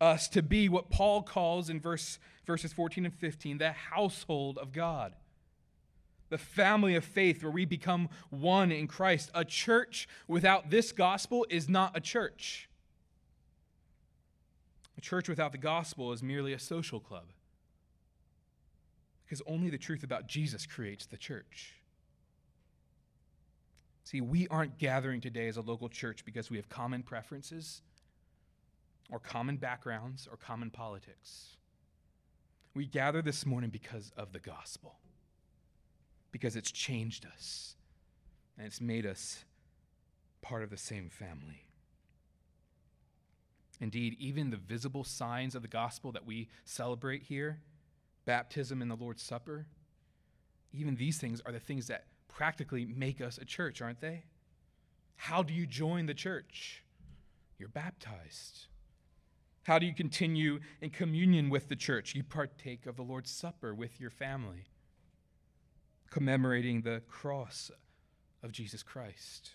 us 0.00 0.28
to 0.28 0.42
be 0.42 0.68
what 0.68 0.90
Paul 0.90 1.22
calls 1.22 1.70
in 1.70 1.80
verse, 1.80 2.18
verses 2.46 2.72
14 2.72 3.06
and 3.06 3.14
15 3.14 3.58
the 3.58 3.72
household 3.72 4.58
of 4.58 4.72
God. 4.72 5.14
The 6.28 6.38
family 6.38 6.96
of 6.96 7.04
faith 7.04 7.42
where 7.42 7.52
we 7.52 7.64
become 7.64 8.08
one 8.30 8.72
in 8.72 8.88
Christ. 8.88 9.30
A 9.34 9.44
church 9.44 10.08
without 10.26 10.70
this 10.70 10.92
gospel 10.92 11.46
is 11.48 11.68
not 11.68 11.96
a 11.96 12.00
church. 12.00 12.68
A 14.98 15.00
church 15.00 15.28
without 15.28 15.52
the 15.52 15.58
gospel 15.58 16.12
is 16.12 16.22
merely 16.22 16.52
a 16.52 16.58
social 16.58 17.00
club. 17.00 17.32
Because 19.24 19.42
only 19.46 19.70
the 19.70 19.78
truth 19.78 20.02
about 20.02 20.26
Jesus 20.26 20.66
creates 20.66 21.06
the 21.06 21.16
church. 21.16 21.74
See, 24.06 24.20
we 24.20 24.46
aren't 24.46 24.78
gathering 24.78 25.20
today 25.20 25.48
as 25.48 25.56
a 25.56 25.60
local 25.62 25.88
church 25.88 26.24
because 26.24 26.48
we 26.48 26.58
have 26.58 26.68
common 26.68 27.02
preferences 27.02 27.82
or 29.10 29.18
common 29.18 29.56
backgrounds 29.56 30.28
or 30.30 30.36
common 30.36 30.70
politics. 30.70 31.56
We 32.72 32.86
gather 32.86 33.20
this 33.20 33.44
morning 33.44 33.70
because 33.70 34.12
of 34.16 34.32
the 34.32 34.38
gospel, 34.38 34.94
because 36.30 36.54
it's 36.54 36.70
changed 36.70 37.26
us 37.26 37.74
and 38.56 38.64
it's 38.64 38.80
made 38.80 39.06
us 39.06 39.44
part 40.40 40.62
of 40.62 40.70
the 40.70 40.76
same 40.76 41.10
family. 41.10 41.66
Indeed, 43.80 44.14
even 44.20 44.50
the 44.50 44.56
visible 44.56 45.02
signs 45.02 45.56
of 45.56 45.62
the 45.62 45.68
gospel 45.68 46.12
that 46.12 46.24
we 46.24 46.48
celebrate 46.64 47.24
here, 47.24 47.58
baptism 48.24 48.80
and 48.80 48.88
the 48.88 48.94
Lord's 48.94 49.24
Supper, 49.24 49.66
even 50.72 50.94
these 50.94 51.18
things 51.18 51.42
are 51.44 51.50
the 51.50 51.58
things 51.58 51.88
that 51.88 52.04
practically 52.36 52.84
make 52.84 53.22
us 53.22 53.38
a 53.38 53.46
church, 53.46 53.80
aren't 53.80 54.02
they? 54.02 54.22
How 55.16 55.42
do 55.42 55.54
you 55.54 55.66
join 55.66 56.04
the 56.04 56.12
church? 56.12 56.84
You're 57.58 57.70
baptized. 57.70 58.66
How 59.62 59.78
do 59.78 59.86
you 59.86 59.94
continue 59.94 60.60
in 60.82 60.90
communion 60.90 61.48
with 61.48 61.70
the 61.70 61.76
church? 61.76 62.14
You 62.14 62.22
partake 62.22 62.84
of 62.84 62.96
the 62.96 63.02
Lord's 63.02 63.30
Supper 63.30 63.74
with 63.74 63.98
your 63.98 64.10
family, 64.10 64.66
commemorating 66.10 66.82
the 66.82 67.00
cross 67.08 67.70
of 68.42 68.52
Jesus 68.52 68.82
Christ. 68.82 69.52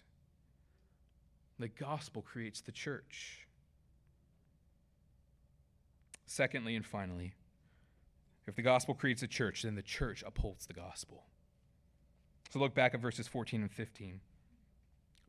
The 1.60 1.68
gospel 1.68 2.24
creates 2.24 2.62
the 2.62 2.72
church. 2.72 3.46
Secondly 6.26 6.76
and 6.76 6.86
finally, 6.86 7.34
if 8.48 8.56
the 8.56 8.64
gospel 8.64 8.96
creates 8.96 9.22
a 9.22 9.28
church, 9.28 9.62
then 9.62 9.76
the 9.76 9.84
church 9.84 10.24
upholds 10.26 10.66
the 10.66 10.74
gospel. 10.74 11.26
So 12.52 12.60
look 12.60 12.76
back 12.76 12.94
at 12.94 13.00
verses 13.00 13.28
14 13.30 13.62
and 13.62 13.72
15. 13.72 14.20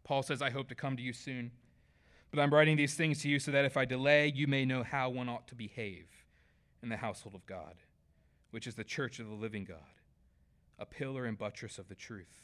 Paul 0.03 0.25
says, 0.25 0.43
I 0.43 0.51
hope 0.51 0.69
to 0.69 0.75
come 0.75 0.97
to 0.97 1.03
you 1.03 1.13
soon, 1.13 1.53
but 2.33 2.41
I'm 2.41 2.53
writing 2.53 2.77
these 2.77 2.95
things 2.95 3.23
to 3.23 3.29
you 3.29 3.39
so 3.39 3.53
that 3.53 3.65
if 3.65 3.77
I 3.77 3.85
delay, 3.85 4.33
you 4.35 4.49
may 4.49 4.65
know 4.65 4.83
how 4.83 5.09
one 5.09 5.29
ought 5.29 5.47
to 5.49 5.55
behave 5.55 6.07
in 6.83 6.89
the 6.89 6.97
household 6.97 7.37
of 7.37 7.47
God, 7.47 7.77
which 8.51 8.67
is 8.67 8.75
the 8.75 8.83
church 8.83 9.21
of 9.21 9.29
the 9.29 9.35
living 9.35 9.65
God, 9.65 9.79
a 10.81 10.85
pillar 10.85 11.25
and 11.25 11.39
buttress 11.39 11.79
of 11.79 11.89
the 11.89 11.95
truth. 11.95 12.43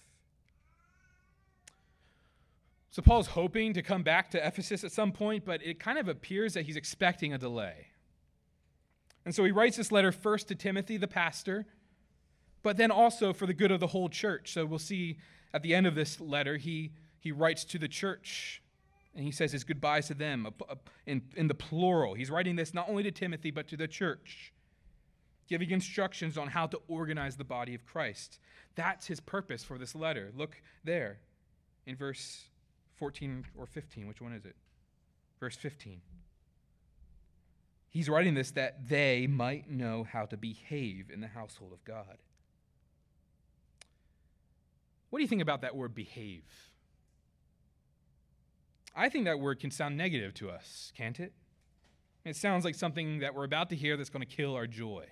So 2.90 3.02
Paul's 3.02 3.26
hoping 3.26 3.75
to 3.75 3.82
come 3.82 4.04
back 4.04 4.30
to 4.30 4.47
Ephesus 4.47 4.85
at 4.85 4.92
some 4.92 5.11
point, 5.11 5.44
but 5.44 5.61
it 5.61 5.80
kind 5.80 5.99
of 5.99 6.06
appears 6.06 6.54
that 6.54 6.66
he's 6.66 6.76
expecting 6.76 7.35
a 7.35 7.38
delay. 7.38 7.88
And 9.25 9.35
so 9.35 9.44
he 9.44 9.50
writes 9.50 9.76
this 9.76 9.90
letter 9.90 10.12
first 10.12 10.47
to 10.49 10.54
Timothy, 10.54 10.97
the 10.97 11.08
pastor, 11.08 11.66
but 12.69 12.77
then 12.77 12.91
also 12.91 13.33
for 13.33 13.47
the 13.47 13.55
good 13.55 13.71
of 13.71 13.81
the 13.81 13.87
whole 13.87 14.11
church. 14.11 14.53
So 14.53 14.67
we'll 14.67 14.79
see 14.79 15.17
at 15.55 15.63
the 15.63 15.75
end 15.75 15.87
of 15.87 15.95
this 15.95 16.21
letter, 16.21 16.59
he, 16.59 16.93
he 17.19 17.33
writes 17.33 17.65
to 17.65 17.79
the 17.79 17.89
church 17.89 18.61
and 19.15 19.25
he 19.25 19.33
says 19.33 19.53
his 19.53 19.65
goodbyes 19.65 20.09
to 20.09 20.15
them 20.15 20.47
in, 21.07 21.23
in 21.35 21.49
the 21.49 21.55
plural. 21.55 22.13
He's 22.13 22.29
writing 22.29 22.57
this 22.57 22.75
not 22.75 22.87
only 22.91 23.03
to 23.05 23.11
Timothy, 23.11 23.51
but 23.51 23.69
to 23.69 23.79
the 23.79 23.89
church, 23.89 24.53
giving 25.49 25.71
instructions 25.71 26.37
on 26.37 26.49
how 26.49 26.67
to 26.67 26.79
organize 26.89 27.39
the 27.39 27.45
body 27.45 27.75
of 27.75 27.87
Christ. 27.87 28.39
That's 28.75 29.07
his 29.07 29.19
purpose 29.19 29.65
for 29.65 29.79
this 29.79 29.95
letter. 29.95 30.31
Look 30.37 30.61
there 30.85 31.21
in 31.87 31.97
verse 31.97 32.51
14 32.97 33.47
or 33.57 33.65
15. 33.65 34.07
Which 34.07 34.21
one 34.21 34.35
is 34.35 34.45
it? 34.45 34.57
Verse 35.41 35.57
15. 35.57 36.03
He's 37.89 38.11
writing 38.11 38.35
this 38.35 38.51
that 38.51 38.91
they 38.91 39.27
might 39.27 39.71
know 39.71 40.05
how 40.05 40.27
to 40.27 40.37
behave 40.37 41.09
in 41.11 41.23
the 41.23 41.29
household 41.29 41.73
of 41.73 41.83
God. 41.87 42.19
What 45.11 45.19
do 45.19 45.23
you 45.23 45.29
think 45.29 45.43
about 45.43 45.62
that 45.62 45.75
word 45.75 45.95
behave? 45.95 46.45
I 48.95 49.09
think 49.09 49.27
that 49.27 49.38
word 49.38 49.61
can 49.61 49.71
sound 49.71 49.97
negative 49.97 50.35
to 50.35 50.50
us, 50.50 50.93
can't 50.97 51.19
it? 51.21 51.33
It 52.25 52.37
sounds 52.37 52.65
like 52.65 52.75
something 52.75 53.21
that 53.21 53.35
we're 53.35 53.45
about 53.45 53.71
to 53.71 53.77
hear 53.77 53.97
that's 53.97 54.11
going 54.11 54.27
to 54.27 54.37
kill 54.37 54.55
our 54.55 54.67
joy, 54.67 55.07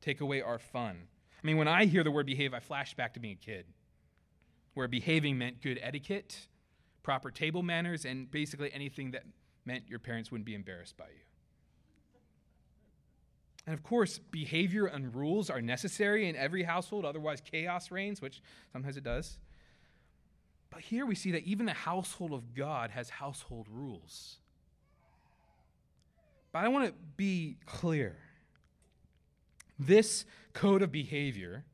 take 0.00 0.20
away 0.20 0.42
our 0.42 0.58
fun. 0.58 1.08
I 1.42 1.46
mean, 1.46 1.56
when 1.56 1.68
I 1.68 1.86
hear 1.86 2.02
the 2.02 2.10
word 2.10 2.26
behave, 2.26 2.52
I 2.52 2.60
flash 2.60 2.94
back 2.94 3.14
to 3.14 3.20
being 3.20 3.38
a 3.40 3.44
kid, 3.44 3.66
where 4.74 4.88
behaving 4.88 5.38
meant 5.38 5.62
good 5.62 5.78
etiquette, 5.80 6.48
proper 7.02 7.30
table 7.30 7.62
manners, 7.62 8.04
and 8.04 8.30
basically 8.30 8.72
anything 8.72 9.12
that 9.12 9.22
meant 9.64 9.84
your 9.88 10.00
parents 10.00 10.30
wouldn't 10.30 10.46
be 10.46 10.54
embarrassed 10.54 10.96
by 10.96 11.06
you. 11.06 11.27
And 13.68 13.74
of 13.74 13.82
course, 13.82 14.18
behavior 14.18 14.86
and 14.86 15.14
rules 15.14 15.50
are 15.50 15.60
necessary 15.60 16.26
in 16.26 16.36
every 16.36 16.62
household, 16.62 17.04
otherwise, 17.04 17.42
chaos 17.42 17.90
reigns, 17.90 18.22
which 18.22 18.40
sometimes 18.72 18.96
it 18.96 19.04
does. 19.04 19.36
But 20.70 20.80
here 20.80 21.04
we 21.04 21.14
see 21.14 21.32
that 21.32 21.44
even 21.44 21.66
the 21.66 21.74
household 21.74 22.32
of 22.32 22.54
God 22.54 22.92
has 22.92 23.10
household 23.10 23.66
rules. 23.70 24.38
But 26.50 26.64
I 26.64 26.68
want 26.68 26.86
to 26.86 26.94
be 27.18 27.58
clear. 27.66 28.16
This 29.78 30.24
code 30.54 30.80
of 30.80 30.90
behavior, 30.90 31.66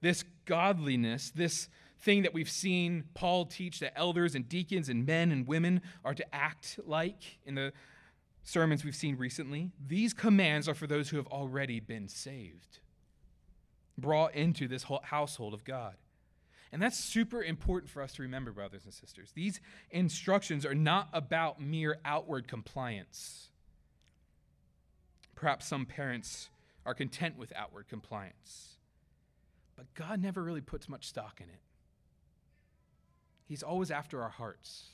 this 0.00 0.22
godliness, 0.44 1.32
this 1.34 1.68
thing 1.98 2.22
that 2.22 2.32
we've 2.32 2.48
seen 2.48 3.06
Paul 3.14 3.46
teach 3.46 3.80
that 3.80 3.98
elders 3.98 4.36
and 4.36 4.48
deacons 4.48 4.88
and 4.88 5.04
men 5.04 5.32
and 5.32 5.48
women 5.48 5.82
are 6.04 6.14
to 6.14 6.32
act 6.32 6.78
like 6.86 7.40
in 7.44 7.56
the 7.56 7.72
sermons 8.42 8.84
we've 8.84 8.94
seen 8.94 9.16
recently, 9.16 9.70
these 9.86 10.12
commands 10.12 10.68
are 10.68 10.74
for 10.74 10.86
those 10.86 11.10
who 11.10 11.16
have 11.16 11.26
already 11.28 11.80
been 11.80 12.08
saved, 12.08 12.78
brought 13.96 14.34
into 14.34 14.66
this 14.66 14.84
household 15.02 15.54
of 15.54 15.64
God. 15.64 15.94
And 16.72 16.80
that's 16.80 16.98
super 16.98 17.42
important 17.42 17.90
for 17.90 18.00
us 18.00 18.12
to 18.14 18.22
remember, 18.22 18.52
brothers 18.52 18.84
and 18.84 18.94
sisters. 18.94 19.32
These 19.34 19.60
instructions 19.90 20.64
are 20.64 20.74
not 20.74 21.08
about 21.12 21.60
mere 21.60 21.98
outward 22.04 22.46
compliance. 22.46 23.48
Perhaps 25.34 25.66
some 25.66 25.86
parents 25.86 26.48
are 26.86 26.94
content 26.94 27.36
with 27.36 27.52
outward 27.56 27.88
compliance, 27.88 28.76
but 29.76 29.92
God 29.94 30.20
never 30.20 30.42
really 30.42 30.60
puts 30.60 30.88
much 30.88 31.06
stock 31.06 31.40
in 31.40 31.48
it. 31.48 31.60
He's 33.46 33.62
always 33.62 33.90
after 33.90 34.22
our 34.22 34.28
hearts. 34.28 34.84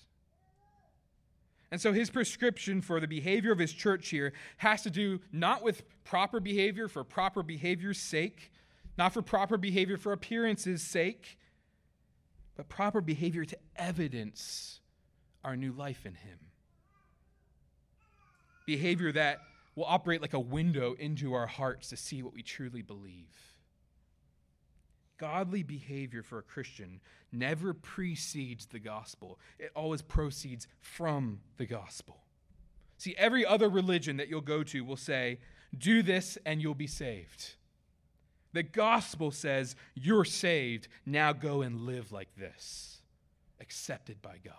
And 1.70 1.80
so 1.80 1.92
his 1.92 2.10
prescription 2.10 2.80
for 2.80 3.00
the 3.00 3.08
behavior 3.08 3.52
of 3.52 3.58
his 3.58 3.72
church 3.72 4.08
here 4.08 4.32
has 4.58 4.82
to 4.82 4.90
do 4.90 5.20
not 5.32 5.62
with 5.62 5.82
proper 6.04 6.38
behavior 6.38 6.88
for 6.88 7.02
proper 7.02 7.42
behavior's 7.42 7.98
sake, 7.98 8.52
not 8.96 9.12
for 9.12 9.22
proper 9.22 9.56
behavior 9.56 9.96
for 9.96 10.12
appearance's 10.12 10.82
sake, 10.82 11.38
but 12.56 12.68
proper 12.68 13.00
behavior 13.00 13.44
to 13.44 13.58
evidence 13.76 14.80
our 15.44 15.56
new 15.56 15.72
life 15.72 16.06
in 16.06 16.14
him. 16.14 16.38
Behavior 18.64 19.12
that 19.12 19.38
will 19.74 19.84
operate 19.84 20.22
like 20.22 20.34
a 20.34 20.40
window 20.40 20.94
into 20.98 21.34
our 21.34 21.46
hearts 21.46 21.90
to 21.90 21.96
see 21.96 22.22
what 22.22 22.32
we 22.32 22.42
truly 22.42 22.82
believe. 22.82 23.55
Godly 25.18 25.62
behavior 25.62 26.22
for 26.22 26.38
a 26.38 26.42
Christian 26.42 27.00
never 27.32 27.74
precedes 27.74 28.66
the 28.66 28.78
gospel, 28.78 29.38
it 29.58 29.70
always 29.74 30.02
proceeds 30.02 30.66
from 30.80 31.40
the 31.56 31.66
gospel. 31.66 32.18
See, 32.98 33.14
every 33.18 33.44
other 33.44 33.68
religion 33.68 34.16
that 34.16 34.28
you'll 34.28 34.40
go 34.40 34.62
to 34.64 34.84
will 34.84 34.96
say, 34.96 35.38
do 35.76 36.02
this 36.02 36.38
and 36.46 36.62
you'll 36.62 36.74
be 36.74 36.86
saved. 36.86 37.54
The 38.52 38.62
gospel 38.62 39.30
says, 39.30 39.76
you're 39.94 40.24
saved, 40.24 40.88
now 41.04 41.32
go 41.32 41.60
and 41.60 41.82
live 41.82 42.10
like 42.10 42.34
this, 42.36 43.02
accepted 43.60 44.22
by 44.22 44.36
God. 44.42 44.54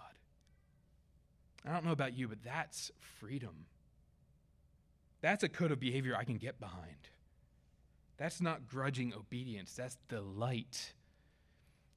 I 1.66 1.74
don't 1.74 1.84
know 1.84 1.92
about 1.92 2.16
you, 2.16 2.28
but 2.28 2.44
that's 2.44 2.92
freedom. 3.20 3.66
That's 5.22 5.44
a 5.44 5.50
code 5.50 5.72
of 5.72 5.80
behavior 5.80 6.16
I 6.16 6.24
can 6.24 6.38
get 6.38 6.60
behind. 6.60 7.10
That's 8.18 8.42
not 8.42 8.68
grudging 8.68 9.14
obedience, 9.14 9.74
that's 9.74 9.98
delight 10.10 10.94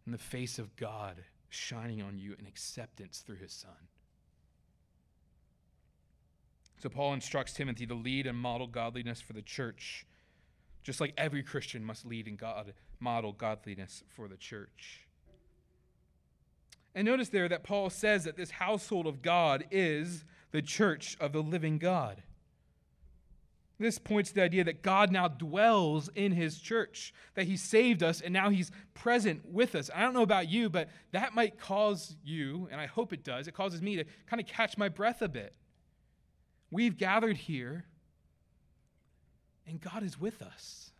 in 0.06 0.12
the 0.12 0.18
face 0.18 0.58
of 0.58 0.76
God 0.76 1.16
shining 1.48 2.02
on 2.02 2.18
you 2.18 2.34
in 2.38 2.46
acceptance 2.46 3.24
through 3.26 3.36
his 3.36 3.52
Son. 3.52 3.88
So, 6.78 6.88
Paul 6.88 7.12
instructs 7.14 7.52
Timothy 7.52 7.86
to 7.86 7.94
lead 7.94 8.26
and 8.26 8.38
model 8.38 8.66
godliness 8.66 9.20
for 9.20 9.34
the 9.34 9.42
church, 9.42 10.06
just 10.82 11.00
like 11.00 11.12
every 11.18 11.42
Christian 11.42 11.84
must 11.84 12.06
lead 12.06 12.26
and 12.26 12.38
God, 12.38 12.72
model 13.00 13.32
godliness 13.32 14.02
for 14.08 14.28
the 14.28 14.36
church. 14.36 15.06
And 16.94 17.04
notice 17.04 17.28
there 17.28 17.48
that 17.48 17.62
Paul 17.64 17.90
says 17.90 18.24
that 18.24 18.36
this 18.36 18.50
household 18.50 19.06
of 19.06 19.22
God 19.22 19.64
is 19.70 20.24
the 20.52 20.62
church 20.62 21.16
of 21.20 21.32
the 21.32 21.42
living 21.42 21.78
God. 21.78 22.22
This 23.80 23.98
points 23.98 24.28
to 24.28 24.34
the 24.34 24.42
idea 24.42 24.62
that 24.64 24.82
God 24.82 25.10
now 25.10 25.26
dwells 25.26 26.10
in 26.14 26.32
his 26.32 26.58
church, 26.58 27.14
that 27.34 27.46
he 27.46 27.56
saved 27.56 28.02
us 28.02 28.20
and 28.20 28.30
now 28.30 28.50
he's 28.50 28.70
present 28.92 29.40
with 29.46 29.74
us. 29.74 29.88
I 29.94 30.02
don't 30.02 30.12
know 30.12 30.20
about 30.20 30.50
you, 30.50 30.68
but 30.68 30.90
that 31.12 31.34
might 31.34 31.58
cause 31.58 32.14
you, 32.22 32.68
and 32.70 32.78
I 32.78 32.84
hope 32.84 33.14
it 33.14 33.24
does, 33.24 33.48
it 33.48 33.54
causes 33.54 33.80
me 33.80 33.96
to 33.96 34.04
kind 34.26 34.38
of 34.38 34.46
catch 34.46 34.76
my 34.76 34.90
breath 34.90 35.22
a 35.22 35.30
bit. 35.30 35.54
We've 36.70 36.98
gathered 36.98 37.38
here, 37.38 37.86
and 39.66 39.80
God 39.80 40.02
is 40.02 40.20
with 40.20 40.42
us. 40.42 40.90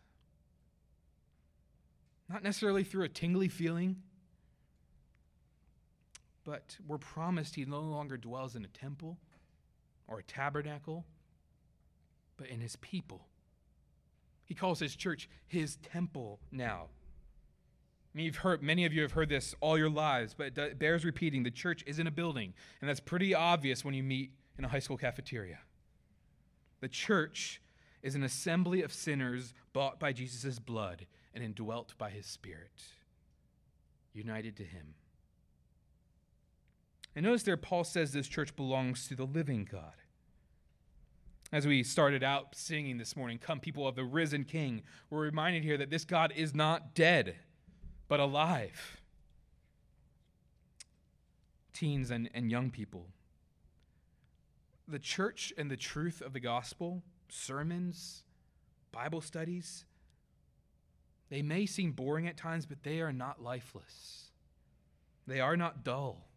Not 2.27 2.41
necessarily 2.41 2.83
through 2.83 3.03
a 3.03 3.09
tingly 3.09 3.47
feeling, 3.47 3.97
but 6.43 6.77
we're 6.87 6.97
promised 6.97 7.53
he 7.53 7.63
no 7.63 7.81
longer 7.81 8.17
dwells 8.17 8.55
in 8.55 8.65
a 8.65 8.69
temple 8.69 9.19
or 10.07 10.17
a 10.17 10.23
tabernacle 10.23 11.05
but 12.41 12.49
in 12.49 12.59
his 12.59 12.75
people. 12.77 13.27
He 14.45 14.55
calls 14.55 14.79
his 14.79 14.95
church 14.95 15.29
his 15.47 15.75
temple 15.77 16.39
now. 16.51 16.87
Mean, 18.13 18.25
you've 18.25 18.37
heard, 18.37 18.61
many 18.61 18.83
of 18.83 18.91
you 18.91 19.03
have 19.03 19.11
heard 19.11 19.29
this 19.29 19.55
all 19.61 19.77
your 19.77 19.89
lives, 19.89 20.33
but 20.33 20.57
it 20.57 20.79
bears 20.79 21.05
repeating. 21.05 21.43
The 21.43 21.51
church 21.51 21.83
isn't 21.85 22.05
a 22.05 22.11
building, 22.11 22.53
and 22.81 22.89
that's 22.89 22.99
pretty 22.99 23.33
obvious 23.33 23.85
when 23.85 23.93
you 23.93 24.03
meet 24.03 24.31
in 24.57 24.65
a 24.65 24.67
high 24.67 24.79
school 24.79 24.97
cafeteria. 24.97 25.59
The 26.81 26.89
church 26.89 27.61
is 28.01 28.15
an 28.15 28.23
assembly 28.23 28.81
of 28.81 28.91
sinners 28.91 29.53
bought 29.71 29.99
by 29.99 30.11
Jesus' 30.11 30.57
blood 30.57 31.05
and 31.33 31.43
indwelt 31.43 31.93
by 31.97 32.09
his 32.09 32.25
Spirit, 32.25 32.81
united 34.13 34.57
to 34.57 34.63
him. 34.63 34.95
And 37.15 37.25
notice 37.25 37.43
there, 37.43 37.55
Paul 37.55 37.83
says 37.83 38.11
this 38.11 38.27
church 38.27 38.55
belongs 38.55 39.07
to 39.07 39.15
the 39.15 39.25
living 39.25 39.67
God. 39.71 40.00
As 41.53 41.67
we 41.67 41.83
started 41.83 42.23
out 42.23 42.55
singing 42.55 42.97
this 42.97 43.17
morning, 43.17 43.37
Come, 43.37 43.59
people 43.59 43.85
of 43.85 43.95
the 43.95 44.05
risen 44.05 44.45
King, 44.45 44.83
we're 45.09 45.23
reminded 45.23 45.63
here 45.63 45.77
that 45.77 45.89
this 45.89 46.05
God 46.05 46.31
is 46.33 46.55
not 46.55 46.95
dead, 46.95 47.35
but 48.07 48.21
alive. 48.21 49.01
Teens 51.73 52.09
and, 52.09 52.29
and 52.33 52.49
young 52.49 52.69
people, 52.69 53.07
the 54.87 54.99
church 54.99 55.51
and 55.57 55.69
the 55.69 55.77
truth 55.77 56.21
of 56.21 56.31
the 56.31 56.39
gospel, 56.39 57.03
sermons, 57.27 58.23
Bible 58.93 59.21
studies, 59.21 59.85
they 61.29 61.41
may 61.41 61.65
seem 61.65 61.91
boring 61.91 62.27
at 62.27 62.37
times, 62.37 62.65
but 62.65 62.83
they 62.83 63.01
are 63.01 63.13
not 63.13 63.41
lifeless. 63.41 64.31
They 65.27 65.39
are 65.39 65.57
not 65.57 65.83
dull. 65.83 66.27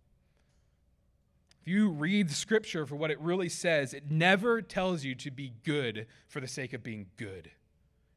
If 1.64 1.68
you 1.68 1.88
read 1.88 2.30
Scripture 2.30 2.84
for 2.84 2.94
what 2.94 3.10
it 3.10 3.18
really 3.18 3.48
says, 3.48 3.94
it 3.94 4.10
never 4.10 4.60
tells 4.60 5.02
you 5.02 5.14
to 5.14 5.30
be 5.30 5.54
good 5.64 6.06
for 6.28 6.38
the 6.38 6.46
sake 6.46 6.74
of 6.74 6.82
being 6.82 7.06
good. 7.16 7.52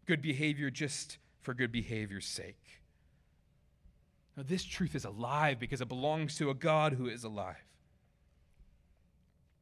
Good 0.05 0.21
behavior 0.21 0.69
just 0.69 1.17
for 1.39 1.53
good 1.53 1.71
behavior's 1.71 2.25
sake. 2.25 2.81
Now, 4.35 4.43
this 4.45 4.65
truth 4.65 4.95
is 4.95 5.05
alive 5.05 5.59
because 5.59 5.79
it 5.79 5.87
belongs 5.87 6.35
to 6.39 6.49
a 6.49 6.53
God 6.53 6.91
who 6.91 7.07
is 7.07 7.23
alive. 7.23 7.55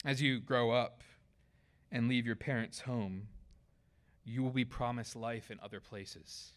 As 0.03 0.19
you 0.19 0.39
grow 0.39 0.71
up 0.71 1.03
and 1.91 2.07
leave 2.07 2.25
your 2.25 2.35
parents' 2.35 2.79
home, 2.81 3.27
you 4.23 4.41
will 4.41 4.49
be 4.49 4.65
promised 4.65 5.15
life 5.15 5.51
in 5.51 5.59
other 5.59 5.79
places. 5.79 6.53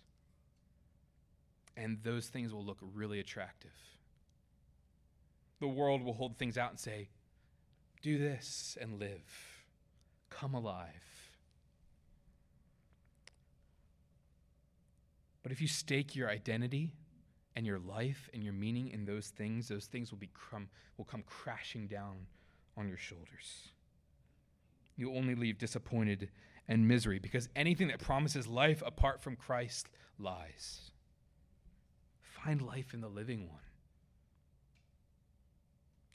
And 1.77 1.99
those 2.03 2.29
things 2.29 2.55
will 2.55 2.65
look 2.65 2.79
really 2.81 3.21
attractive. 3.21 3.77
The 5.61 5.69
world 5.69 6.03
will 6.03 6.15
hold 6.15 6.39
things 6.39 6.57
out 6.57 6.71
and 6.71 6.81
say, 6.81 7.11
do 8.03 8.19
this 8.19 8.77
and 8.81 8.99
live. 8.99 9.65
Come 10.31 10.55
alive. 10.55 10.89
But 15.43 15.53
if 15.53 15.61
you 15.61 15.69
stake 15.69 16.15
your 16.15 16.29
identity 16.29 16.93
and 17.57 17.67
your 17.67 17.79
life 17.79 18.29
and 18.35 18.45
your 18.45 18.53
meaning 18.53 18.91
in 18.91 19.05
those 19.05 19.29
things, 19.29 19.69
those 19.69 19.87
things 19.87 20.11
will, 20.11 20.19
become, 20.19 20.69
will 20.97 21.05
come 21.05 21.23
crashing 21.27 21.87
down 21.87 22.27
on 22.77 22.89
your 22.89 22.99
shoulders. 22.99 23.73
You'll 24.97 25.17
only 25.17 25.35
leave 25.35 25.59
disappointed 25.59 26.29
and 26.69 26.87
misery 26.87 27.19
because 27.19 27.49
anything 27.57 27.89
that 27.89 27.99
promises 27.99 28.47
life 28.47 28.83
apart 28.85 29.23
from 29.23 29.37
Christ 29.37 29.89
lies. 30.19 30.91
Find 32.21 32.61
life 32.61 32.93
in 32.93 33.01
the 33.01 33.09
living 33.09 33.49
one. 33.49 33.59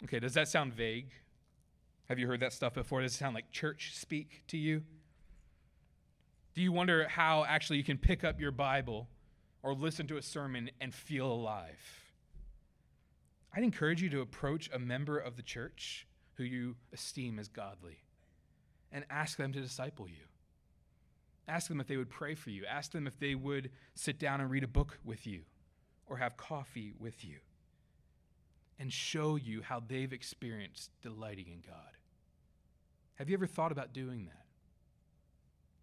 Okay, 0.04 0.19
does 0.19 0.34
that 0.34 0.48
sound 0.48 0.74
vague? 0.74 1.12
Have 2.10 2.20
you 2.20 2.28
heard 2.28 2.42
that 2.42 2.54
stuff 2.54 2.74
before? 2.74 3.02
Does 3.02 3.13
it 3.13 3.18
sound 3.18 3.36
like 3.36 3.52
church 3.52 3.94
speak 3.96 4.44
to 4.48 4.58
you? 4.58 4.84
Do 6.54 6.62
you 6.62 6.72
wonder 6.72 7.08
how 7.08 7.46
actually 7.46 7.78
you 7.78 7.84
can 7.84 7.98
pick 7.98 8.24
up 8.24 8.39
your 8.39 8.52
Bible 8.52 9.08
or 9.63 9.74
listen 9.74 10.06
to 10.08 10.18
a 10.18 10.22
sermon 10.22 10.70
and 10.82 10.94
feel 10.94 11.32
alive? 11.32 11.80
I'd 13.56 13.63
encourage 13.63 14.02
you 14.02 14.10
to 14.10 14.22
approach 14.22 14.70
a 14.74 14.80
member 14.80 15.18
of 15.18 15.36
the 15.36 15.42
church 15.42 16.08
who 16.36 16.44
you 16.44 16.76
esteem 16.92 17.39
as 17.39 17.48
godly 17.48 18.00
and 18.92 19.06
ask 19.10 19.38
them 19.38 19.54
to 19.54 19.62
disciple 19.62 20.08
you. 20.08 20.26
Ask 21.48 21.68
them 21.68 21.80
if 21.80 21.88
they 21.88 21.98
would 21.98 22.10
pray 22.10 22.36
for 22.36 22.50
you. 22.50 22.66
Ask 22.66 22.92
them 22.92 23.08
if 23.08 23.20
they 23.20 23.36
would 23.36 23.70
sit 23.96 24.20
down 24.20 24.42
and 24.42 24.50
read 24.50 24.63
a 24.63 24.68
book 24.68 25.00
with 25.04 25.26
you 25.26 25.42
or 26.06 26.18
have 26.18 26.38
coffee 26.38 26.94
with 27.00 27.24
you 27.24 27.38
and 28.84 28.91
show 28.91 29.38
you 29.38 29.62
how 29.62 29.82
they've 29.88 30.12
experienced 30.12 30.91
delighting 31.02 31.46
in 31.48 31.62
God. 31.65 31.93
Have 33.15 33.30
you 33.30 33.34
ever 33.34 33.48
thought 33.48 33.72
about 33.72 33.93
doing 33.93 34.26
that? 34.26 34.43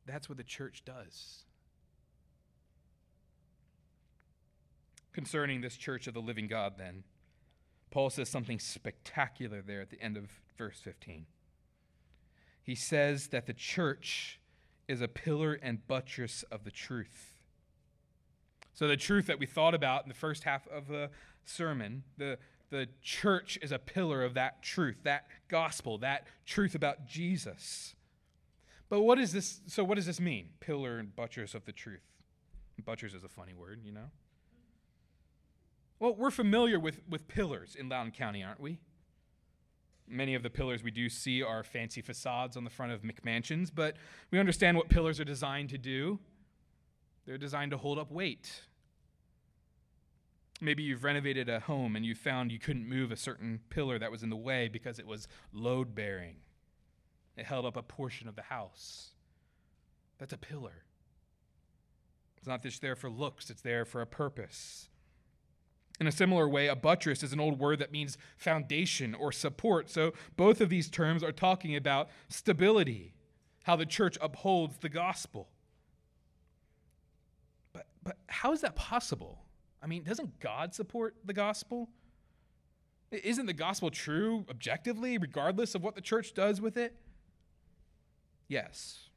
That's 0.04 0.28
what 0.28 0.36
the 0.36 0.44
church 0.44 0.82
does. 0.84 1.44
Concerning 5.14 5.62
this 5.62 5.78
church 5.78 6.08
of 6.08 6.12
the 6.12 6.20
living 6.20 6.46
God, 6.46 6.74
then, 6.76 7.04
Paul 7.90 8.10
says 8.10 8.28
something 8.28 8.58
spectacular 8.58 9.62
there 9.62 9.80
at 9.80 9.88
the 9.88 10.02
end 10.02 10.18
of 10.18 10.28
verse 10.58 10.78
15. 10.80 11.24
He 12.62 12.74
says 12.74 13.28
that 13.28 13.46
the 13.46 13.54
church 13.54 14.40
is 14.88 15.00
a 15.00 15.08
pillar 15.08 15.54
and 15.54 15.88
buttress 15.88 16.44
of 16.52 16.64
the 16.64 16.70
truth. 16.70 17.32
So, 18.74 18.86
the 18.86 18.98
truth 18.98 19.26
that 19.26 19.38
we 19.38 19.46
thought 19.46 19.74
about 19.74 20.02
in 20.02 20.10
the 20.10 20.14
first 20.14 20.44
half 20.44 20.68
of 20.68 20.86
the 20.86 21.08
sermon, 21.46 22.02
the, 22.18 22.36
the 22.70 22.88
church 23.02 23.58
is 23.62 23.72
a 23.72 23.78
pillar 23.78 24.24
of 24.24 24.34
that 24.34 24.62
truth, 24.62 24.98
that 25.02 25.26
gospel, 25.48 25.98
that 25.98 26.26
truth 26.46 26.74
about 26.74 27.06
Jesus. 27.06 27.94
But 28.88 29.02
what 29.02 29.18
is 29.18 29.32
this? 29.32 29.60
So, 29.66 29.84
what 29.84 29.96
does 29.96 30.06
this 30.06 30.20
mean? 30.20 30.50
Pillar 30.60 30.98
and 30.98 31.14
buttress 31.14 31.54
of 31.54 31.64
the 31.64 31.72
truth. 31.72 32.00
Buttress 32.84 33.14
is 33.14 33.24
a 33.24 33.28
funny 33.28 33.54
word, 33.54 33.80
you 33.84 33.92
know? 33.92 34.10
Well, 35.98 36.14
we're 36.14 36.30
familiar 36.30 36.80
with, 36.80 37.00
with 37.08 37.28
pillars 37.28 37.76
in 37.78 37.88
Loudoun 37.88 38.12
County, 38.12 38.42
aren't 38.42 38.60
we? 38.60 38.78
Many 40.08 40.34
of 40.34 40.42
the 40.42 40.50
pillars 40.50 40.82
we 40.82 40.90
do 40.90 41.08
see 41.08 41.42
are 41.42 41.62
fancy 41.62 42.00
facades 42.00 42.56
on 42.56 42.64
the 42.64 42.70
front 42.70 42.92
of 42.92 43.02
McMansions, 43.02 43.70
but 43.72 43.96
we 44.30 44.38
understand 44.40 44.76
what 44.76 44.88
pillars 44.88 45.20
are 45.20 45.24
designed 45.24 45.68
to 45.68 45.78
do. 45.78 46.18
They're 47.26 47.38
designed 47.38 47.70
to 47.72 47.76
hold 47.76 47.98
up 47.98 48.10
weight. 48.10 48.50
Maybe 50.60 50.82
you've 50.82 51.04
renovated 51.04 51.48
a 51.48 51.60
home 51.60 51.96
and 51.96 52.04
you 52.04 52.14
found 52.14 52.52
you 52.52 52.58
couldn't 52.58 52.88
move 52.88 53.10
a 53.10 53.16
certain 53.16 53.60
pillar 53.70 53.98
that 53.98 54.10
was 54.10 54.22
in 54.22 54.30
the 54.30 54.36
way 54.36 54.68
because 54.68 54.98
it 54.98 55.06
was 55.06 55.26
load 55.52 55.94
bearing. 55.94 56.36
It 57.36 57.46
held 57.46 57.64
up 57.64 57.76
a 57.76 57.82
portion 57.82 58.28
of 58.28 58.36
the 58.36 58.42
house. 58.42 59.10
That's 60.18 60.34
a 60.34 60.38
pillar. 60.38 60.84
It's 62.36 62.46
not 62.46 62.62
just 62.62 62.82
there 62.82 62.96
for 62.96 63.08
looks, 63.08 63.48
it's 63.48 63.62
there 63.62 63.84
for 63.84 64.02
a 64.02 64.06
purpose. 64.06 64.88
In 65.98 66.06
a 66.06 66.12
similar 66.12 66.48
way, 66.48 66.66
a 66.66 66.76
buttress 66.76 67.22
is 67.22 67.32
an 67.34 67.40
old 67.40 67.58
word 67.58 67.78
that 67.78 67.92
means 67.92 68.16
foundation 68.38 69.14
or 69.14 69.32
support. 69.32 69.90
So 69.90 70.14
both 70.36 70.62
of 70.62 70.70
these 70.70 70.88
terms 70.88 71.22
are 71.22 71.32
talking 71.32 71.76
about 71.76 72.08
stability, 72.28 73.14
how 73.64 73.76
the 73.76 73.84
church 73.84 74.16
upholds 74.20 74.78
the 74.78 74.88
gospel. 74.88 75.48
But, 77.74 77.86
but 78.02 78.16
how 78.28 78.52
is 78.52 78.62
that 78.62 78.74
possible? 78.74 79.44
I 79.82 79.86
mean, 79.86 80.02
doesn't 80.02 80.40
God 80.40 80.74
support 80.74 81.16
the 81.24 81.32
gospel? 81.32 81.88
Isn't 83.10 83.46
the 83.46 83.52
gospel 83.52 83.90
true 83.90 84.44
objectively, 84.48 85.18
regardless 85.18 85.74
of 85.74 85.82
what 85.82 85.94
the 85.94 86.00
church 86.00 86.34
does 86.34 86.60
with 86.60 86.76
it? 86.76 86.94
Yes. 88.46 89.08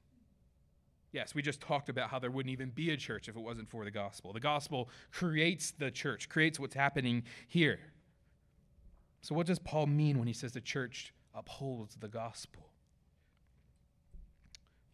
Yes, 1.12 1.36
we 1.36 1.44
just 1.44 1.62
talked 1.62 1.90
about 1.90 2.10
how 2.10 2.18
there 2.18 2.32
wouldn't 2.32 2.52
even 2.52 2.70
be 2.70 2.90
a 2.90 2.98
church 2.98 3.30
if 3.30 3.36
it 3.36 3.40
wasn't 3.40 3.70
for 3.70 3.86
the 3.86 3.92
gospel. 3.92 4.34
The 4.34 4.40
gospel 4.40 4.90
creates 5.12 5.72
the 5.72 5.92
church, 5.92 6.28
creates 6.28 6.60
what's 6.60 6.74
happening 6.74 7.24
here. 7.48 7.80
So, 9.22 9.36
what 9.36 9.46
does 9.46 9.60
Paul 9.60 9.88
mean 9.88 10.18
when 10.18 10.28
he 10.28 10.34
says 10.34 10.54
the 10.54 10.62
church 10.62 11.14
upholds 11.36 11.96
the 11.96 12.08
gospel? 12.08 12.70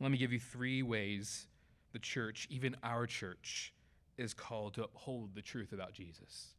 Let 0.01 0.11
me 0.11 0.17
give 0.17 0.33
you 0.33 0.39
three 0.39 0.83
ways 0.83 1.47
the 1.93 1.99
church, 1.99 2.47
even 2.49 2.75
our 2.83 3.05
church, 3.07 3.73
is 4.19 4.33
called 4.33 4.73
to 4.75 4.83
uphold 4.83 5.35
the 5.35 5.41
truth 5.41 5.71
about 5.71 5.93
Jesus. 5.93 6.53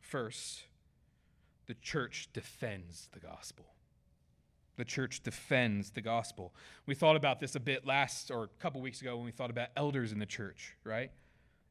First, 0.00 0.62
the 1.66 1.74
church 1.74 2.28
defends 2.32 3.08
the 3.12 3.20
gospel 3.20 3.66
the 4.78 4.84
church 4.84 5.22
defends 5.22 5.90
the 5.90 6.00
gospel. 6.00 6.54
We 6.86 6.94
thought 6.94 7.16
about 7.16 7.40
this 7.40 7.56
a 7.56 7.60
bit 7.60 7.84
last 7.84 8.30
or 8.30 8.44
a 8.44 8.48
couple 8.60 8.80
weeks 8.80 9.02
ago 9.02 9.16
when 9.16 9.26
we 9.26 9.32
thought 9.32 9.50
about 9.50 9.68
elders 9.76 10.12
in 10.12 10.20
the 10.20 10.26
church, 10.26 10.76
right? 10.84 11.10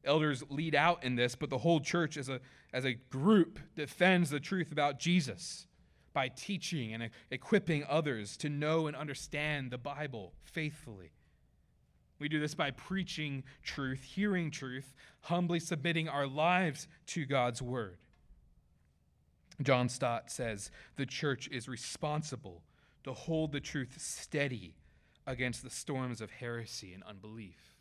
Elders 0.04 0.44
lead 0.50 0.74
out 0.74 1.02
in 1.02 1.16
this, 1.16 1.34
but 1.34 1.50
the 1.50 1.58
whole 1.58 1.80
church 1.80 2.16
as 2.18 2.28
a, 2.28 2.38
as 2.72 2.84
a 2.84 2.92
group 2.92 3.58
defends 3.74 4.28
the 4.30 4.38
truth 4.38 4.70
about 4.70 5.00
Jesus 5.00 5.66
by 6.12 6.28
teaching 6.28 6.92
and 6.92 7.10
equipping 7.30 7.82
others 7.88 8.36
to 8.36 8.50
know 8.50 8.86
and 8.86 8.94
understand 8.94 9.70
the 9.70 9.78
Bible 9.78 10.34
faithfully. 10.44 11.12
We 12.18 12.28
do 12.28 12.40
this 12.40 12.54
by 12.54 12.72
preaching 12.72 13.44
truth, 13.62 14.02
hearing 14.02 14.50
truth, 14.50 14.94
humbly 15.22 15.60
submitting 15.60 16.08
our 16.08 16.26
lives 16.26 16.88
to 17.08 17.24
God's 17.24 17.62
word. 17.62 17.98
John 19.62 19.88
Stott 19.88 20.30
says 20.30 20.70
the 20.96 21.06
church 21.06 21.48
is 21.48 21.68
responsible 21.68 22.62
to 23.04 23.12
hold 23.12 23.52
the 23.52 23.60
truth 23.60 23.96
steady 23.98 24.74
against 25.26 25.62
the 25.62 25.70
storms 25.70 26.20
of 26.20 26.30
heresy 26.30 26.92
and 26.92 27.02
unbelief. 27.04 27.74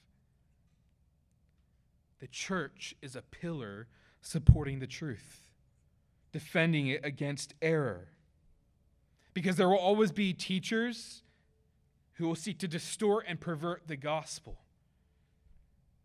The 2.19 2.27
church 2.27 2.95
is 3.01 3.15
a 3.15 3.21
pillar 3.21 3.87
supporting 4.21 4.79
the 4.79 4.87
truth, 4.87 5.49
defending 6.31 6.87
it 6.87 7.01
against 7.03 7.53
error. 7.61 8.09
Because 9.33 9.55
there 9.55 9.69
will 9.69 9.77
always 9.77 10.11
be 10.11 10.33
teachers 10.33 11.21
who 12.17 12.27
will 12.27 12.35
seek 12.35 12.59
to 12.59 12.67
distort 12.67 13.25
and 13.27 13.39
pervert 13.39 13.87
the 13.87 13.95
gospel. 13.95 14.57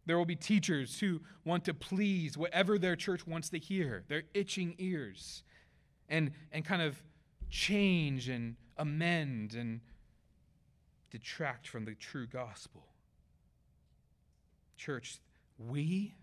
There 0.05 0.19
will 0.19 0.27
be 0.27 0.37
teachers 0.37 0.99
who 1.01 1.21
want 1.45 1.65
to 1.67 1.75
please 1.75 2.37
whatever 2.37 2.79
their 2.79 2.97
church 2.97 3.27
wants 3.27 3.49
to 3.51 3.59
hear, 3.59 4.05
their 4.09 4.25
itching 4.35 4.75
ears, 4.79 5.43
and, 6.09 6.33
and 6.51 6.65
kind 6.65 6.83
of 6.83 7.01
change 7.51 8.29
and 8.29 8.57
amend 8.77 9.55
and 9.55 9.81
detract 11.11 11.69
from 11.69 11.85
the 11.85 11.95
true 11.95 12.27
gospel. 12.27 12.85
Church, 14.77 15.21
we, 15.59 16.15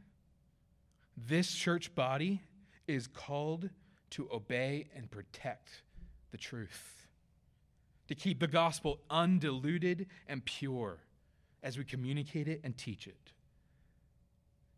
this 1.15 1.54
church 1.54 1.95
body, 1.95 2.41
is 2.88 3.08
called 3.08 3.69
to 4.10 4.28
obey 4.34 4.89
and 4.95 5.10
protect 5.10 5.84
the 6.32 6.38
truth, 6.38 6.98
to 8.10 8.15
keep 8.15 8.39
the 8.39 8.48
gospel 8.48 9.00
undiluted 9.12 10.08
and 10.28 10.43
pure 10.43 10.98
as 11.62 11.78
we 11.78 11.84
communicate 11.84 12.48
it 12.48 12.60
and 12.63 12.76
teach 12.76 13.06
it. 13.06 13.34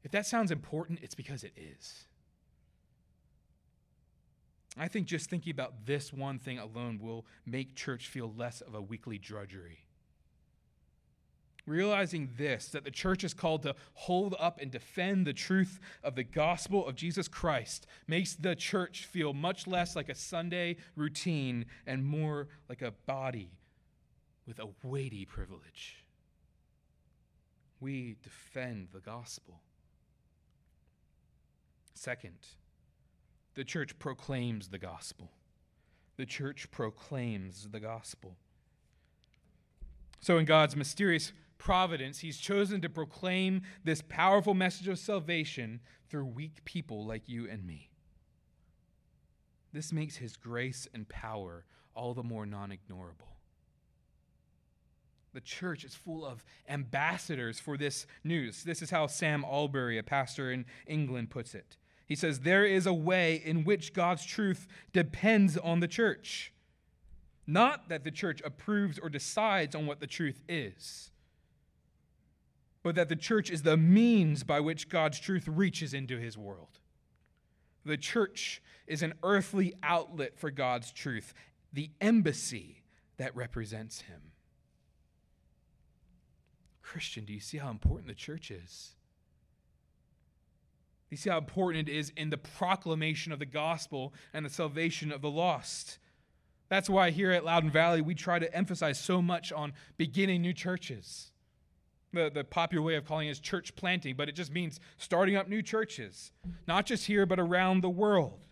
If 0.03 0.11
that 0.11 0.25
sounds 0.25 0.51
important, 0.51 0.99
it's 1.01 1.15
because 1.15 1.45
it 1.45 1.53
is. 1.55 2.03
I 4.77 4.89
think 4.89 5.07
just 5.07 5.29
thinking 5.29 5.51
about 5.51 5.85
this 5.85 6.11
one 6.11 6.39
thing 6.39 6.59
alone 6.59 6.99
will 7.01 7.25
make 7.45 7.73
church 7.73 8.09
feel 8.09 8.33
less 8.35 8.59
of 8.59 8.75
a 8.75 8.81
weekly 8.81 9.17
drudgery. 9.17 9.79
Realizing 11.67 12.29
this, 12.37 12.69
that 12.69 12.83
the 12.83 12.91
church 12.91 13.23
is 13.23 13.33
called 13.33 13.63
to 13.63 13.75
hold 13.93 14.35
up 14.39 14.59
and 14.59 14.71
defend 14.71 15.27
the 15.27 15.33
truth 15.33 15.79
of 16.03 16.15
the 16.15 16.23
gospel 16.23 16.87
of 16.87 16.95
Jesus 16.95 17.27
Christ, 17.27 17.85
makes 18.07 18.33
the 18.33 18.55
church 18.55 19.05
feel 19.05 19.33
much 19.33 19.67
less 19.67 19.95
like 19.95 20.09
a 20.09 20.15
Sunday 20.15 20.77
routine 20.95 21.65
and 21.85 22.03
more 22.03 22.47
like 22.67 22.81
a 22.81 22.91
body 23.05 23.51
with 24.47 24.59
a 24.59 24.69
weighty 24.83 25.25
privilege. 25.25 26.03
We 27.79 28.15
defend 28.23 28.89
the 28.91 28.99
gospel. 28.99 29.61
Second, 31.93 32.39
the 33.53 33.63
church 33.63 33.97
proclaims 33.99 34.69
the 34.69 34.77
gospel. 34.77 35.31
The 36.17 36.25
church 36.25 36.69
proclaims 36.71 37.67
the 37.71 37.79
gospel. 37.79 38.35
So, 40.19 40.37
in 40.37 40.45
God's 40.45 40.75
mysterious 40.75 41.33
providence, 41.61 42.19
He's 42.19 42.37
chosen 42.37 42.81
to 42.81 42.89
proclaim 42.89 43.61
this 43.83 44.01
powerful 44.01 44.55
message 44.55 44.87
of 44.87 44.97
salvation 44.97 45.79
through 46.09 46.25
weak 46.25 46.65
people 46.65 47.05
like 47.05 47.29
you 47.29 47.47
and 47.47 47.65
me. 47.65 47.91
This 49.71 49.93
makes 49.93 50.15
His 50.15 50.35
grace 50.35 50.87
and 50.91 51.07
power 51.07 51.65
all 51.93 52.15
the 52.15 52.23
more 52.23 52.47
non 52.47 52.71
ignorable. 52.71 53.27
The 55.33 55.41
church 55.41 55.83
is 55.85 55.93
full 55.93 56.25
of 56.25 56.43
ambassadors 56.67 57.59
for 57.59 57.77
this 57.77 58.07
news. 58.23 58.63
This 58.63 58.81
is 58.81 58.89
how 58.89 59.05
Sam 59.05 59.45
Allberry, 59.45 59.99
a 59.99 60.03
pastor 60.03 60.51
in 60.51 60.65
England, 60.87 61.29
puts 61.29 61.53
it. 61.53 61.77
He 62.07 62.15
says, 62.15 62.39
There 62.39 62.65
is 62.65 62.87
a 62.87 62.93
way 62.93 63.35
in 63.35 63.63
which 63.63 63.93
God's 63.93 64.25
truth 64.25 64.67
depends 64.93 65.57
on 65.57 65.79
the 65.79 65.87
church. 65.87 66.53
Not 67.45 67.87
that 67.89 68.03
the 68.03 68.11
church 68.11 68.41
approves 68.43 68.97
or 68.97 69.09
decides 69.09 69.75
on 69.75 69.85
what 69.85 69.99
the 69.99 70.07
truth 70.07 70.41
is, 70.49 71.11
but 72.83 72.95
that 72.95 73.09
the 73.09 73.15
church 73.15 73.49
is 73.49 73.63
the 73.63 73.77
means 73.77 74.43
by 74.43 74.59
which 74.59 74.89
God's 74.89 75.19
truth 75.19 75.47
reaches 75.47 75.93
into 75.93 76.17
his 76.17 76.37
world. 76.37 76.79
The 77.85 77.97
church 77.97 78.61
is 78.87 79.03
an 79.03 79.13
earthly 79.23 79.73
outlet 79.83 80.37
for 80.37 80.51
God's 80.51 80.91
truth, 80.91 81.33
the 81.73 81.91
embassy 81.99 82.83
that 83.17 83.35
represents 83.35 84.01
him. 84.01 84.21
Christian, 86.81 87.25
do 87.25 87.33
you 87.33 87.39
see 87.39 87.57
how 87.57 87.69
important 87.69 88.07
the 88.07 88.13
church 88.13 88.51
is? 88.51 88.95
You 91.09 91.17
see 91.17 91.29
how 91.29 91.37
important 91.37 91.89
it 91.89 91.91
is 91.93 92.11
in 92.15 92.29
the 92.29 92.37
proclamation 92.37 93.31
of 93.31 93.39
the 93.39 93.45
gospel 93.45 94.13
and 94.33 94.45
the 94.45 94.49
salvation 94.49 95.11
of 95.11 95.21
the 95.21 95.29
lost. 95.29 95.99
That's 96.69 96.89
why 96.89 97.11
here 97.11 97.31
at 97.31 97.43
Loudoun 97.43 97.69
Valley, 97.69 98.01
we 98.01 98.15
try 98.15 98.39
to 98.39 98.55
emphasize 98.55 98.97
so 98.97 99.21
much 99.21 99.51
on 99.51 99.73
beginning 99.97 100.41
new 100.41 100.53
churches. 100.53 101.31
The, 102.13 102.29
the 102.33 102.43
popular 102.43 102.83
way 102.83 102.95
of 102.95 103.05
calling 103.05 103.27
it 103.27 103.31
is 103.31 103.39
church 103.39 103.75
planting, 103.75 104.15
but 104.15 104.27
it 104.27 104.33
just 104.33 104.51
means 104.51 104.79
starting 104.97 105.37
up 105.37 105.47
new 105.47 105.61
churches, 105.61 106.31
not 106.67 106.85
just 106.85 107.05
here, 107.05 107.25
but 107.25 107.39
around 107.39 107.81
the 107.81 107.89
world. 107.89 108.47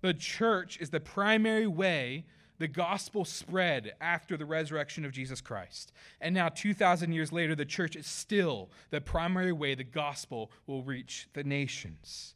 The 0.00 0.14
church 0.14 0.78
is 0.80 0.90
the 0.90 1.00
primary 1.00 1.66
way 1.66 2.24
the 2.58 2.68
gospel 2.68 3.24
spread 3.24 3.94
after 4.00 4.36
the 4.36 4.44
resurrection 4.44 5.04
of 5.04 5.12
Jesus 5.12 5.40
Christ. 5.40 5.92
And 6.20 6.34
now, 6.34 6.48
2,000 6.48 7.12
years 7.12 7.32
later, 7.32 7.54
the 7.54 7.64
church 7.64 7.94
is 7.94 8.06
still 8.06 8.70
the 8.90 9.00
primary 9.00 9.52
way 9.52 9.74
the 9.74 9.84
gospel 9.84 10.50
will 10.66 10.82
reach 10.82 11.28
the 11.34 11.44
nations. 11.44 12.34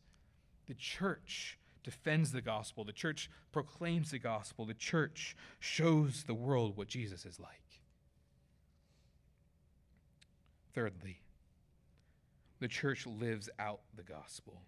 The 0.68 0.74
church 0.74 1.58
defends 1.82 2.30
the 2.30 2.40
gospel. 2.40 2.84
The 2.84 2.92
church 2.92 3.30
proclaims 3.50 4.12
the 4.12 4.18
gospel. 4.18 4.64
The 4.64 4.74
church 4.74 5.36
shows 5.58 6.24
the 6.24 6.34
world 6.34 6.76
what 6.76 6.88
Jesus 6.88 7.26
is 7.26 7.40
like. 7.40 7.71
Thirdly, 10.74 11.20
the 12.60 12.68
church 12.68 13.06
lives 13.06 13.50
out 13.58 13.80
the 13.94 14.02
gospel. 14.02 14.62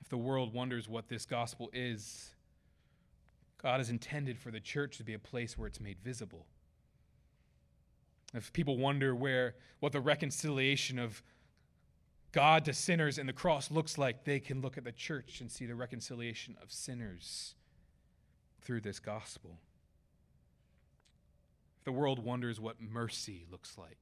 If 0.00 0.08
the 0.08 0.16
world 0.16 0.52
wonders 0.52 0.88
what 0.88 1.08
this 1.08 1.24
gospel 1.24 1.70
is, 1.72 2.30
God 3.62 3.78
has 3.78 3.90
intended 3.90 4.38
for 4.38 4.50
the 4.50 4.60
church 4.60 4.96
to 4.98 5.04
be 5.04 5.14
a 5.14 5.18
place 5.18 5.56
where 5.56 5.68
it's 5.68 5.80
made 5.80 5.98
visible. 6.02 6.46
If 8.34 8.52
people 8.52 8.76
wonder 8.76 9.14
where 9.14 9.54
what 9.80 9.92
the 9.92 10.00
reconciliation 10.00 10.98
of 10.98 11.22
God 12.32 12.64
to 12.64 12.72
sinners 12.72 13.18
and 13.18 13.28
the 13.28 13.32
cross 13.32 13.70
looks 13.70 13.98
like, 13.98 14.24
they 14.24 14.40
can 14.40 14.60
look 14.60 14.78
at 14.78 14.84
the 14.84 14.92
church 14.92 15.40
and 15.40 15.50
see 15.50 15.66
the 15.66 15.74
reconciliation 15.74 16.56
of 16.62 16.72
sinners 16.72 17.54
through 18.62 18.80
this 18.80 19.00
gospel. 19.00 19.58
The 21.90 21.96
world 21.96 22.20
wonders 22.20 22.60
what 22.60 22.80
mercy 22.80 23.46
looks 23.50 23.76
like, 23.76 23.98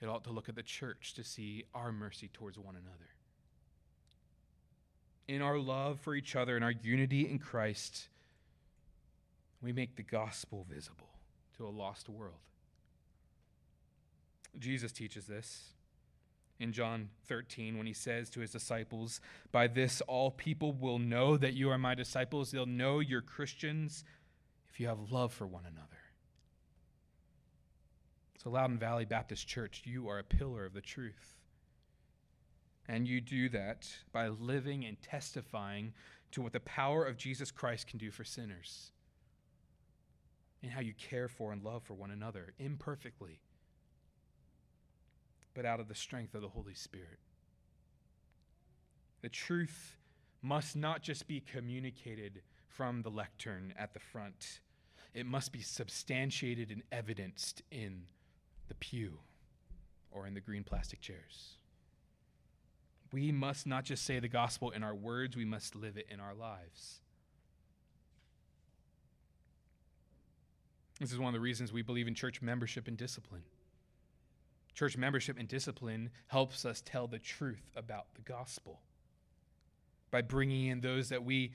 it 0.00 0.08
ought 0.08 0.24
to 0.24 0.32
look 0.32 0.48
at 0.48 0.56
the 0.56 0.62
church 0.64 1.14
to 1.14 1.22
see 1.22 1.62
our 1.72 1.92
mercy 1.92 2.28
towards 2.32 2.58
one 2.58 2.74
another. 2.74 3.10
In 5.28 5.40
our 5.40 5.56
love 5.56 6.00
for 6.00 6.16
each 6.16 6.34
other 6.34 6.56
and 6.56 6.64
our 6.64 6.72
unity 6.72 7.30
in 7.30 7.38
Christ, 7.38 8.08
we 9.62 9.72
make 9.72 9.94
the 9.94 10.02
gospel 10.02 10.66
visible 10.68 11.10
to 11.58 11.64
a 11.64 11.70
lost 11.70 12.08
world. 12.08 12.40
Jesus 14.58 14.90
teaches 14.90 15.26
this 15.26 15.68
in 16.58 16.72
John 16.72 17.10
13 17.26 17.78
when 17.78 17.86
he 17.86 17.92
says 17.92 18.30
to 18.30 18.40
his 18.40 18.50
disciples, 18.50 19.20
By 19.52 19.68
this 19.68 20.00
all 20.08 20.32
people 20.32 20.72
will 20.72 20.98
know 20.98 21.36
that 21.36 21.54
you 21.54 21.70
are 21.70 21.78
my 21.78 21.94
disciples. 21.94 22.50
They'll 22.50 22.66
know 22.66 22.98
you're 22.98 23.22
Christians 23.22 24.02
if 24.68 24.80
you 24.80 24.88
have 24.88 25.12
love 25.12 25.32
for 25.32 25.46
one 25.46 25.66
another. 25.66 25.99
So, 28.42 28.48
Loudoun 28.48 28.78
Valley 28.78 29.04
Baptist 29.04 29.46
Church, 29.46 29.82
you 29.84 30.08
are 30.08 30.18
a 30.18 30.24
pillar 30.24 30.64
of 30.64 30.72
the 30.72 30.80
truth. 30.80 31.36
And 32.88 33.06
you 33.06 33.20
do 33.20 33.50
that 33.50 33.86
by 34.12 34.28
living 34.28 34.86
and 34.86 34.96
testifying 35.02 35.92
to 36.32 36.40
what 36.40 36.54
the 36.54 36.60
power 36.60 37.04
of 37.04 37.18
Jesus 37.18 37.50
Christ 37.50 37.86
can 37.86 37.98
do 37.98 38.10
for 38.10 38.24
sinners 38.24 38.92
and 40.62 40.72
how 40.72 40.80
you 40.80 40.94
care 40.94 41.28
for 41.28 41.52
and 41.52 41.62
love 41.62 41.82
for 41.82 41.92
one 41.92 42.10
another 42.10 42.54
imperfectly 42.58 43.40
but 45.52 45.66
out 45.66 45.78
of 45.80 45.88
the 45.88 45.94
strength 45.94 46.34
of 46.34 46.40
the 46.40 46.48
Holy 46.48 46.74
Spirit. 46.74 47.18
The 49.20 49.28
truth 49.28 49.96
must 50.40 50.76
not 50.76 51.02
just 51.02 51.28
be 51.28 51.40
communicated 51.40 52.40
from 52.68 53.02
the 53.02 53.10
lectern 53.10 53.74
at 53.76 53.92
the 53.92 54.00
front, 54.00 54.60
it 55.12 55.26
must 55.26 55.52
be 55.52 55.60
substantiated 55.60 56.70
and 56.70 56.82
evidenced 56.90 57.62
in 57.70 58.04
the 58.70 58.74
pew 58.76 59.18
or 60.10 60.26
in 60.26 60.32
the 60.32 60.40
green 60.40 60.64
plastic 60.64 61.00
chairs. 61.00 61.56
We 63.12 63.32
must 63.32 63.66
not 63.66 63.84
just 63.84 64.04
say 64.04 64.20
the 64.20 64.28
gospel 64.28 64.70
in 64.70 64.82
our 64.84 64.94
words, 64.94 65.36
we 65.36 65.44
must 65.44 65.74
live 65.74 65.96
it 65.96 66.06
in 66.08 66.20
our 66.20 66.34
lives. 66.34 67.00
This 71.00 71.12
is 71.12 71.18
one 71.18 71.28
of 71.28 71.34
the 71.34 71.40
reasons 71.40 71.72
we 71.72 71.82
believe 71.82 72.06
in 72.06 72.14
church 72.14 72.40
membership 72.40 72.86
and 72.86 72.96
discipline. 72.96 73.42
Church 74.74 74.96
membership 74.96 75.36
and 75.38 75.48
discipline 75.48 76.10
helps 76.28 76.64
us 76.64 76.80
tell 76.84 77.08
the 77.08 77.18
truth 77.18 77.72
about 77.74 78.06
the 78.14 78.22
gospel 78.22 78.80
by 80.12 80.22
bringing 80.22 80.66
in 80.66 80.80
those 80.80 81.08
that 81.08 81.24
we 81.24 81.52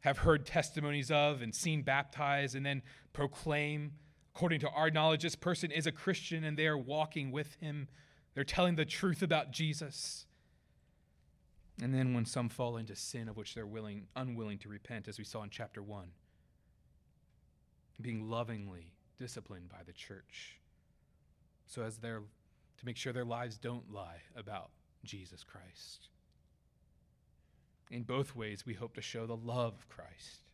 have 0.00 0.18
heard 0.18 0.44
testimonies 0.44 1.10
of 1.10 1.40
and 1.40 1.54
seen 1.54 1.82
baptized 1.82 2.54
and 2.54 2.66
then 2.66 2.82
proclaim 3.12 3.92
according 4.38 4.60
to 4.60 4.70
our 4.70 4.88
knowledge 4.88 5.22
this 5.22 5.34
person 5.34 5.72
is 5.72 5.88
a 5.88 5.92
christian 5.92 6.44
and 6.44 6.56
they 6.56 6.68
are 6.68 6.78
walking 6.78 7.32
with 7.32 7.56
him 7.60 7.88
they're 8.34 8.44
telling 8.44 8.76
the 8.76 8.84
truth 8.84 9.20
about 9.20 9.50
jesus 9.50 10.26
and 11.82 11.92
then 11.92 12.14
when 12.14 12.24
some 12.24 12.48
fall 12.48 12.76
into 12.76 12.94
sin 12.94 13.28
of 13.28 13.36
which 13.36 13.56
they're 13.56 13.66
willing 13.66 14.06
unwilling 14.14 14.56
to 14.56 14.68
repent 14.68 15.08
as 15.08 15.18
we 15.18 15.24
saw 15.24 15.42
in 15.42 15.50
chapter 15.50 15.82
1 15.82 16.06
being 18.00 18.30
lovingly 18.30 18.92
disciplined 19.18 19.68
by 19.68 19.82
the 19.84 19.92
church 19.92 20.60
so 21.66 21.82
as 21.82 21.98
their 21.98 22.22
to 22.78 22.86
make 22.86 22.96
sure 22.96 23.12
their 23.12 23.24
lives 23.24 23.58
don't 23.58 23.92
lie 23.92 24.22
about 24.36 24.70
Jesus 25.04 25.44
Christ. 25.44 26.08
In 27.90 28.02
both 28.02 28.36
ways, 28.36 28.64
we 28.64 28.74
hope 28.74 28.94
to 28.94 29.02
show 29.02 29.26
the 29.26 29.36
love 29.36 29.74
of 29.74 29.88
Christ 29.88 30.44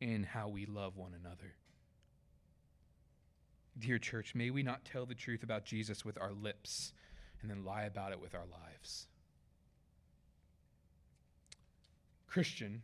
in 0.00 0.24
how 0.24 0.48
we 0.48 0.66
love 0.66 0.96
one 0.96 1.12
another. 1.14 1.54
Dear 3.78 3.98
church, 3.98 4.34
may 4.34 4.50
we 4.50 4.62
not 4.62 4.84
tell 4.84 5.04
the 5.04 5.14
truth 5.14 5.42
about 5.42 5.64
Jesus 5.64 6.04
with 6.04 6.20
our 6.20 6.32
lips 6.32 6.92
and 7.42 7.50
then 7.50 7.64
lie 7.64 7.82
about 7.82 8.12
it 8.12 8.20
with 8.20 8.34
our 8.34 8.46
lives. 8.46 9.08
Christian, 12.28 12.82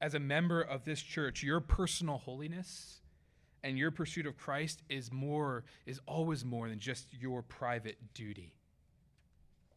as 0.00 0.14
a 0.14 0.20
member 0.20 0.60
of 0.60 0.84
this 0.84 1.00
church, 1.00 1.42
your 1.42 1.60
personal 1.60 2.18
holiness 2.18 3.00
and 3.62 3.76
your 3.76 3.90
pursuit 3.90 4.26
of 4.26 4.36
Christ 4.36 4.82
is 4.88 5.12
more 5.12 5.64
is 5.86 6.00
always 6.06 6.44
more 6.44 6.68
than 6.68 6.78
just 6.78 7.08
your 7.12 7.42
private 7.42 8.14
duty. 8.14 8.54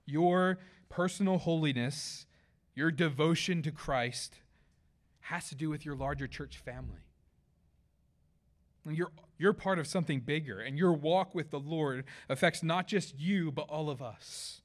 Your 0.05 0.59
personal 0.89 1.37
holiness, 1.37 2.25
your 2.75 2.91
devotion 2.91 3.61
to 3.63 3.71
Christ 3.71 4.35
has 5.21 5.49
to 5.49 5.55
do 5.55 5.69
with 5.69 5.85
your 5.85 5.95
larger 5.95 6.27
church 6.27 6.57
family. 6.57 7.10
You're, 8.89 9.11
you're 9.37 9.53
part 9.53 9.79
of 9.79 9.87
something 9.87 10.21
bigger, 10.21 10.59
and 10.59 10.77
your 10.77 10.93
walk 10.93 11.35
with 11.35 11.51
the 11.51 11.59
Lord 11.59 12.05
affects 12.29 12.63
not 12.63 12.87
just 12.87 13.19
you, 13.19 13.51
but 13.51 13.69
all 13.69 13.89
of 13.89 14.01
us. 14.01 14.61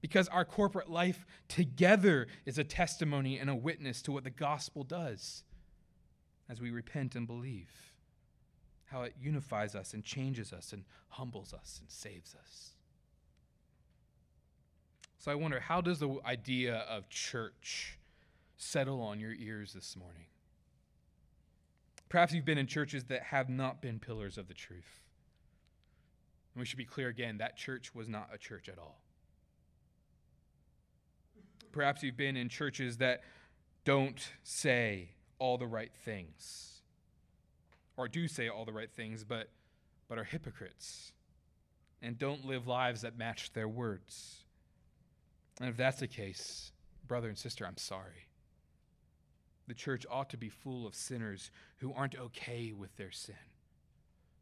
Because 0.00 0.28
our 0.28 0.44
corporate 0.44 0.90
life 0.90 1.26
together 1.48 2.28
is 2.44 2.58
a 2.58 2.64
testimony 2.64 3.38
and 3.38 3.50
a 3.50 3.54
witness 3.54 4.00
to 4.02 4.12
what 4.12 4.24
the 4.24 4.30
gospel 4.30 4.84
does 4.84 5.42
as 6.48 6.60
we 6.60 6.70
repent 6.70 7.14
and 7.14 7.26
believe 7.26 7.92
how 8.86 9.02
it 9.02 9.14
unifies 9.20 9.74
us 9.74 9.94
and 9.94 10.04
changes 10.04 10.52
us 10.52 10.72
and 10.72 10.84
humbles 11.08 11.52
us 11.52 11.78
and 11.80 11.90
saves 11.90 12.34
us. 12.40 12.70
So 15.18 15.32
I 15.32 15.34
wonder, 15.34 15.58
how 15.58 15.80
does 15.80 15.98
the 15.98 16.18
idea 16.24 16.76
of 16.88 17.08
church 17.08 17.98
settle 18.56 19.00
on 19.02 19.18
your 19.18 19.32
ears 19.32 19.72
this 19.72 19.96
morning? 19.96 20.26
Perhaps 22.08 22.32
you've 22.32 22.44
been 22.44 22.58
in 22.58 22.66
churches 22.66 23.04
that 23.04 23.22
have 23.22 23.48
not 23.48 23.80
been 23.82 23.98
pillars 23.98 24.38
of 24.38 24.48
the 24.48 24.54
truth. 24.54 25.02
And 26.54 26.60
we 26.60 26.66
should 26.66 26.78
be 26.78 26.84
clear 26.84 27.08
again 27.08 27.38
that 27.38 27.56
church 27.56 27.94
was 27.94 28.08
not 28.08 28.30
a 28.32 28.38
church 28.38 28.68
at 28.68 28.78
all. 28.78 29.00
Perhaps 31.72 32.02
you've 32.02 32.16
been 32.16 32.36
in 32.36 32.48
churches 32.48 32.98
that 32.98 33.22
don't 33.84 34.32
say 34.42 35.10
all 35.38 35.58
the 35.58 35.66
right 35.66 35.92
things 36.04 36.80
or 37.96 38.08
do 38.08 38.28
say 38.28 38.48
all 38.48 38.64
the 38.64 38.72
right 38.72 38.90
things, 38.90 39.24
but, 39.24 39.50
but 40.08 40.18
are 40.18 40.24
hypocrites 40.24 41.12
and 42.02 42.18
don't 42.18 42.44
live 42.44 42.66
lives 42.66 43.02
that 43.02 43.18
match 43.18 43.52
their 43.52 43.68
words. 43.68 44.44
And 45.60 45.68
if 45.68 45.76
that's 45.76 46.00
the 46.00 46.06
case, 46.06 46.72
brother 47.06 47.28
and 47.28 47.36
sister, 47.36 47.66
I'm 47.66 47.78
sorry. 47.78 48.28
The 49.68 49.74
church 49.74 50.06
ought 50.10 50.30
to 50.30 50.36
be 50.36 50.48
full 50.48 50.86
of 50.86 50.94
sinners 50.94 51.50
who 51.78 51.92
aren't 51.92 52.18
okay 52.18 52.72
with 52.72 52.96
their 52.96 53.10
sin, 53.10 53.34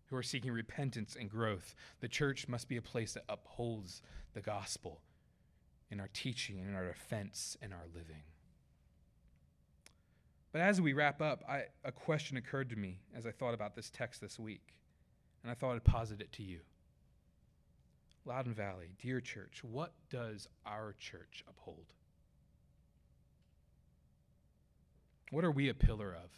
who 0.06 0.16
are 0.16 0.22
seeking 0.22 0.52
repentance 0.52 1.16
and 1.18 1.30
growth. 1.30 1.74
The 2.00 2.08
church 2.08 2.46
must 2.48 2.68
be 2.68 2.76
a 2.76 2.82
place 2.82 3.14
that 3.14 3.24
upholds 3.28 4.02
the 4.34 4.42
gospel 4.42 5.00
in 5.90 6.00
our 6.00 6.10
teaching 6.12 6.58
in 6.58 6.74
our 6.74 6.87
defense 6.87 7.56
in 7.62 7.72
our 7.72 7.87
living. 7.94 8.22
But 10.52 10.60
as 10.60 10.80
we 10.80 10.92
wrap 10.92 11.20
up, 11.20 11.42
I, 11.48 11.64
a 11.84 11.92
question 11.92 12.37
occurred 12.37 12.70
to 12.70 12.76
me 12.76 13.00
as 13.14 13.26
I 13.26 13.32
thought 13.32 13.54
about 13.54 13.74
this 13.74 13.90
text 13.90 14.20
this 14.20 14.38
week, 14.38 14.76
and 15.42 15.50
I 15.50 15.54
thought 15.54 15.74
I'd 15.74 15.84
posit 15.84 16.20
it 16.20 16.32
to 16.32 16.42
you. 16.42 16.60
Loudoun 18.24 18.54
Valley, 18.54 18.92
dear 19.00 19.20
church, 19.20 19.62
what 19.62 19.92
does 20.10 20.48
our 20.64 20.94
church 20.98 21.44
uphold? 21.48 21.87
What 25.30 25.44
are 25.44 25.50
we 25.50 25.68
a 25.68 25.74
pillar 25.74 26.14
of? 26.14 26.30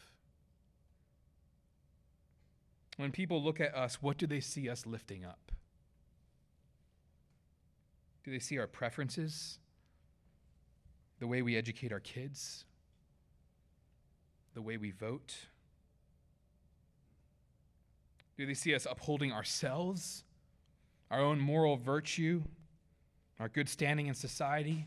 When 2.97 3.13
people 3.13 3.43
look 3.43 3.61
at 3.61 3.75
us, 3.75 4.03
what 4.03 4.17
do 4.17 4.27
they 4.27 4.41
see 4.41 4.69
us 4.71 4.87
lifting 4.87 5.25
up? 5.25 5.53
Do 8.25 8.31
they 8.31 8.39
see 8.39 8.59
our 8.59 8.67
preferences? 8.67 9.59
The 11.19 11.27
way 11.27 11.43
we 11.43 11.57
educate 11.57 11.93
our 11.93 12.01
kids? 12.01 12.65
the 14.57 14.63
way 14.63 14.79
we 14.79 14.91
vote? 14.91 15.37
Do 18.39 18.47
they 18.47 18.55
see 18.55 18.75
us 18.75 18.87
upholding 18.91 19.31
ourselves, 19.31 20.25
our 21.11 21.21
own 21.21 21.39
moral 21.39 21.77
virtue, 21.77 22.43
our 23.39 23.51
good 23.51 23.69
standing 23.69 24.07
in 24.07 24.15
society? 24.15 24.87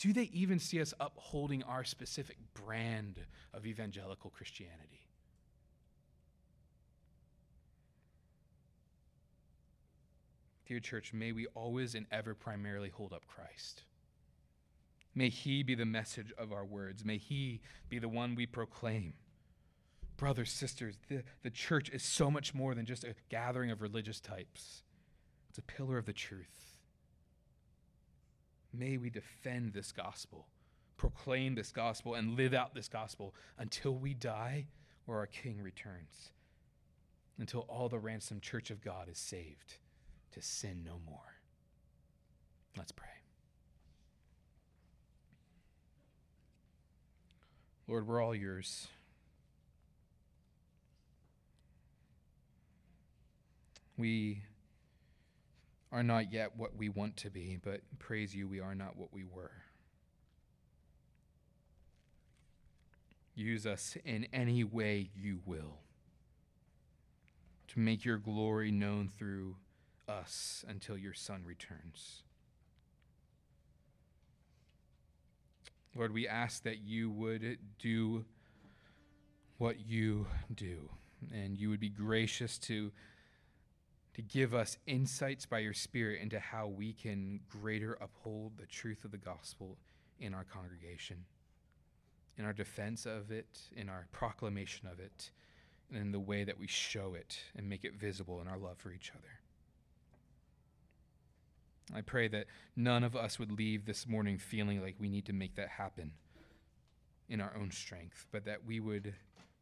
Do 0.00 0.14
they 0.14 0.30
even 0.32 0.58
see 0.58 0.80
us 0.80 0.94
upholding 0.98 1.62
our 1.62 1.84
specific 1.84 2.38
brand 2.54 3.18
of 3.52 3.66
evangelical 3.66 4.30
Christianity? 4.30 5.06
Dear 10.64 10.80
church, 10.80 11.12
may 11.12 11.32
we 11.32 11.48
always 11.48 11.94
and 11.94 12.06
ever 12.10 12.34
primarily 12.34 12.88
hold 12.88 13.12
up 13.12 13.26
Christ. 13.26 13.82
May 15.14 15.28
he 15.28 15.62
be 15.62 15.74
the 15.74 15.84
message 15.84 16.32
of 16.38 16.50
our 16.50 16.64
words. 16.64 17.04
May 17.04 17.18
he 17.18 17.60
be 17.90 17.98
the 17.98 18.08
one 18.08 18.34
we 18.34 18.46
proclaim. 18.46 19.12
Brothers, 20.16 20.50
sisters, 20.50 20.96
the, 21.10 21.24
the 21.42 21.50
church 21.50 21.90
is 21.90 22.02
so 22.02 22.30
much 22.30 22.54
more 22.54 22.74
than 22.74 22.86
just 22.86 23.04
a 23.04 23.14
gathering 23.28 23.70
of 23.70 23.82
religious 23.82 24.18
types, 24.18 24.82
it's 25.50 25.58
a 25.58 25.62
pillar 25.62 25.98
of 25.98 26.06
the 26.06 26.14
truth. 26.14 26.69
May 28.72 28.96
we 28.96 29.10
defend 29.10 29.72
this 29.72 29.92
gospel, 29.92 30.46
proclaim 30.96 31.54
this 31.54 31.72
gospel, 31.72 32.14
and 32.14 32.36
live 32.36 32.54
out 32.54 32.74
this 32.74 32.88
gospel 32.88 33.34
until 33.58 33.94
we 33.94 34.14
die 34.14 34.66
or 35.06 35.18
our 35.18 35.26
King 35.26 35.60
returns, 35.62 36.30
until 37.38 37.62
all 37.62 37.88
the 37.88 37.98
ransomed 37.98 38.42
church 38.42 38.70
of 38.70 38.82
God 38.82 39.08
is 39.08 39.18
saved 39.18 39.74
to 40.32 40.40
sin 40.40 40.82
no 40.84 41.00
more. 41.04 41.40
Let's 42.76 42.92
pray. 42.92 43.08
Lord, 47.88 48.06
we're 48.06 48.22
all 48.22 48.36
yours. 48.36 48.86
We 53.98 54.42
are 55.92 56.02
not 56.02 56.32
yet 56.32 56.56
what 56.56 56.76
we 56.76 56.88
want 56.88 57.16
to 57.18 57.30
be, 57.30 57.58
but 57.62 57.80
praise 57.98 58.34
you, 58.34 58.46
we 58.46 58.60
are 58.60 58.74
not 58.74 58.96
what 58.96 59.12
we 59.12 59.24
were. 59.24 59.50
Use 63.34 63.66
us 63.66 63.96
in 64.04 64.26
any 64.32 64.62
way 64.64 65.10
you 65.16 65.40
will 65.46 65.78
to 67.68 67.78
make 67.80 68.04
your 68.04 68.18
glory 68.18 68.70
known 68.70 69.08
through 69.16 69.56
us 70.08 70.64
until 70.68 70.98
your 70.98 71.14
Son 71.14 71.42
returns. 71.44 72.22
Lord, 75.94 76.12
we 76.12 76.28
ask 76.28 76.62
that 76.64 76.78
you 76.78 77.10
would 77.10 77.58
do 77.78 78.24
what 79.58 79.80
you 79.86 80.26
do, 80.54 80.88
and 81.32 81.58
you 81.58 81.68
would 81.68 81.80
be 81.80 81.88
gracious 81.88 82.58
to, 82.58 82.92
to 84.14 84.22
give 84.22 84.54
us 84.54 84.76
insights 84.86 85.46
by 85.46 85.60
your 85.60 85.72
Spirit 85.72 86.20
into 86.20 86.40
how 86.40 86.66
we 86.66 86.92
can 86.92 87.40
greater 87.48 87.96
uphold 88.00 88.52
the 88.56 88.66
truth 88.66 89.04
of 89.04 89.10
the 89.10 89.18
gospel 89.18 89.78
in 90.18 90.34
our 90.34 90.44
congregation, 90.44 91.24
in 92.36 92.44
our 92.44 92.52
defense 92.52 93.06
of 93.06 93.30
it, 93.30 93.60
in 93.76 93.88
our 93.88 94.06
proclamation 94.12 94.88
of 94.88 94.98
it, 94.98 95.30
and 95.90 96.00
in 96.00 96.12
the 96.12 96.20
way 96.20 96.44
that 96.44 96.58
we 96.58 96.66
show 96.66 97.14
it 97.14 97.38
and 97.56 97.68
make 97.68 97.84
it 97.84 97.94
visible 97.94 98.40
in 98.40 98.48
our 98.48 98.58
love 98.58 98.78
for 98.78 98.92
each 98.92 99.12
other. 99.16 99.40
I 101.92 102.02
pray 102.02 102.28
that 102.28 102.46
none 102.76 103.02
of 103.02 103.16
us 103.16 103.38
would 103.38 103.50
leave 103.50 103.84
this 103.84 104.06
morning 104.06 104.38
feeling 104.38 104.80
like 104.80 104.94
we 104.98 105.08
need 105.08 105.26
to 105.26 105.32
make 105.32 105.56
that 105.56 105.68
happen 105.68 106.12
in 107.28 107.40
our 107.40 107.52
own 107.58 107.70
strength, 107.70 108.26
but 108.30 108.44
that 108.44 108.64
we 108.64 108.78
would 108.80 109.14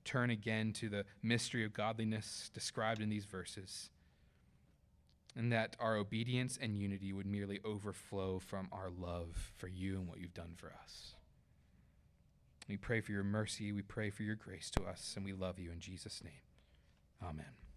turn 0.05 0.31
again 0.31 0.73
to 0.73 0.89
the 0.89 1.05
mystery 1.23 1.65
of 1.65 1.73
godliness 1.73 2.51
described 2.53 3.01
in 3.01 3.09
these 3.09 3.25
verses, 3.25 3.91
and 5.39 5.53
that 5.53 5.77
our 5.79 5.97
obedience 5.97 6.59
and 6.61 6.77
unity 6.77 7.13
would 7.13 7.25
merely 7.25 7.61
overflow 7.65 8.41
from 8.41 8.69
our 8.73 8.91
love 8.91 9.53
for 9.57 9.69
you 9.69 9.95
and 9.95 10.09
what 10.09 10.19
you've 10.19 10.35
done 10.35 10.55
for 10.57 10.75
us. 10.83 11.15
We 12.69 12.77
pray 12.77 13.01
for 13.01 13.13
your 13.13 13.23
mercy, 13.23 13.71
we 13.71 13.83
pray 13.83 14.11
for 14.11 14.25
your 14.25 14.35
grace 14.35 14.69
to 14.73 14.83
us, 14.83 15.15
and 15.17 15.25
we 15.25 15.33
love 15.33 15.61
you 15.61 15.71
in 15.71 15.79
Jesus' 15.79 16.23
name. 16.25 16.43
Amen. 17.23 17.68